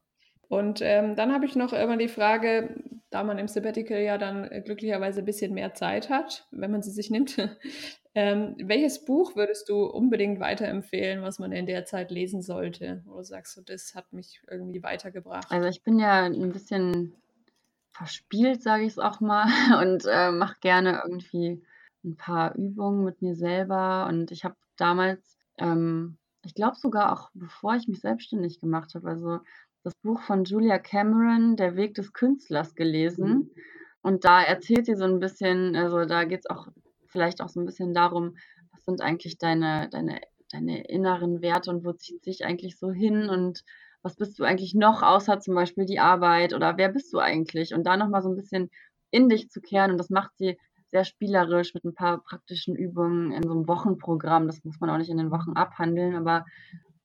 [0.49, 2.75] Und ähm, dann habe ich noch immer die Frage,
[3.11, 6.81] da man im Sabbatical ja dann äh, glücklicherweise ein bisschen mehr Zeit hat, wenn man
[6.81, 7.37] sie sich nimmt,
[8.15, 13.03] ähm, welches Buch würdest du unbedingt weiterempfehlen, was man in der Zeit lesen sollte?
[13.07, 15.51] Oder sagst du, das hat mich irgendwie weitergebracht?
[15.51, 17.13] Also ich bin ja ein bisschen
[17.91, 19.45] verspielt, sage ich es auch mal,
[19.83, 21.63] und äh, mache gerne irgendwie
[22.03, 24.07] ein paar Übungen mit mir selber.
[24.09, 29.09] Und ich habe damals, ähm, ich glaube sogar auch bevor ich mich selbstständig gemacht habe,
[29.09, 29.39] also
[29.89, 33.27] das Buch von Julia Cameron, Der Weg des Künstlers, gelesen.
[33.27, 33.51] Mhm.
[34.01, 36.67] Und da erzählt sie so ein bisschen, also da geht es auch
[37.07, 38.37] vielleicht auch so ein bisschen darum,
[38.71, 40.21] was sind eigentlich deine, deine,
[40.51, 43.63] deine inneren Werte und wo zieht sich eigentlich so hin und
[44.03, 47.73] was bist du eigentlich noch, außer zum Beispiel die Arbeit oder wer bist du eigentlich?
[47.73, 48.69] Und da nochmal so ein bisschen
[49.09, 50.55] in dich zu kehren und das macht sie
[50.91, 54.45] sehr spielerisch mit ein paar praktischen Übungen in so einem Wochenprogramm.
[54.45, 56.45] Das muss man auch nicht in den Wochen abhandeln, aber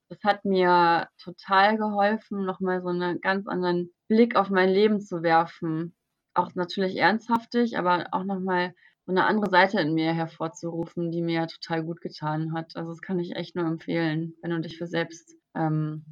[0.08, 5.22] das hat mir total geholfen, nochmal so einen ganz anderen Blick auf mein Leben zu
[5.22, 5.94] werfen.
[6.34, 8.74] Auch natürlich ernsthaftig, aber auch nochmal
[9.06, 12.76] so eine andere Seite in mir hervorzurufen, die mir total gut getan hat.
[12.76, 16.04] Also das kann ich echt nur empfehlen, wenn du dich für selbst, ähm,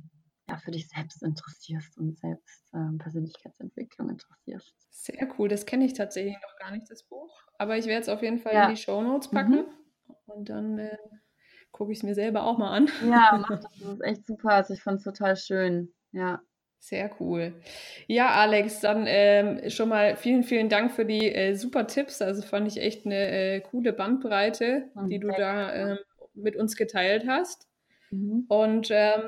[0.49, 4.75] ja, für dich selbst interessierst und selbst ähm, Persönlichkeitsentwicklung interessierst.
[4.91, 7.43] Sehr cool, das kenne ich tatsächlich noch gar nicht, das Buch.
[7.59, 8.65] Aber ich werde es auf jeden Fall ja.
[8.65, 9.57] in die Show Notes packen.
[9.57, 9.67] Mhm.
[10.27, 10.97] Und dann äh,
[11.73, 12.89] gucke ich es mir selber auch mal an.
[13.09, 13.67] Ja, mach das.
[13.81, 14.51] Das ist echt super.
[14.51, 15.93] Also ich fand es total schön.
[16.13, 16.41] Ja.
[16.79, 17.55] Sehr cool.
[18.09, 22.21] Ja, Alex, dann ähm, schon mal vielen, vielen Dank für die äh, super Tipps.
[22.21, 25.99] Also fand ich echt eine äh, coole Bandbreite, mhm, die du da ähm,
[26.35, 27.69] mit uns geteilt hast.
[28.11, 28.47] Mhm.
[28.49, 29.23] Und ähm,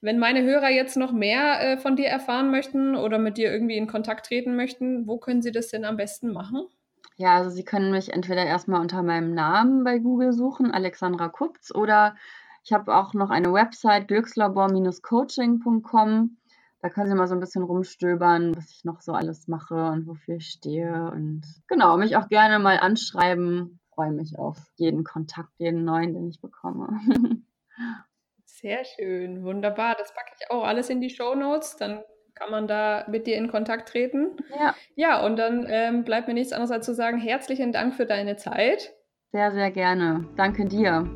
[0.00, 3.76] wenn meine Hörer jetzt noch mehr äh, von dir erfahren möchten oder mit dir irgendwie
[3.76, 6.68] in Kontakt treten möchten, wo können sie das denn am besten machen?
[7.16, 11.74] Ja, also Sie können mich entweder erstmal unter meinem Namen bei Google suchen, Alexandra Kupz,
[11.74, 12.16] oder
[12.64, 16.36] ich habe auch noch eine Website, glückslabor-coaching.com.
[16.80, 20.06] Da können Sie mal so ein bisschen rumstöbern, was ich noch so alles mache und
[20.06, 21.10] wofür ich stehe.
[21.12, 23.78] Und genau, mich auch gerne mal anschreiben.
[23.94, 26.98] Freue mich auf jeden Kontakt, jeden neuen, den ich bekomme.
[28.44, 29.94] Sehr schön, wunderbar.
[29.96, 31.76] Das packe ich auch alles in die Show Notes.
[31.76, 32.02] Dann
[32.42, 34.30] kann man da mit dir in Kontakt treten.
[34.58, 34.74] Ja.
[34.96, 38.36] Ja, und dann ähm, bleibt mir nichts anderes als zu sagen, herzlichen Dank für deine
[38.36, 38.92] Zeit.
[39.32, 40.26] Sehr, sehr gerne.
[40.36, 41.08] Danke dir.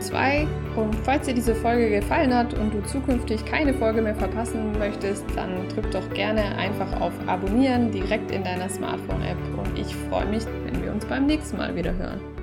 [0.00, 0.46] 002.
[0.76, 5.24] Und falls dir diese Folge gefallen hat und du zukünftig keine Folge mehr verpassen möchtest,
[5.36, 10.42] dann drück doch gerne einfach auf Abonnieren direkt in deiner Smartphone-App und ich freue mich,
[10.64, 12.33] wenn wir uns beim nächsten Mal wieder hören.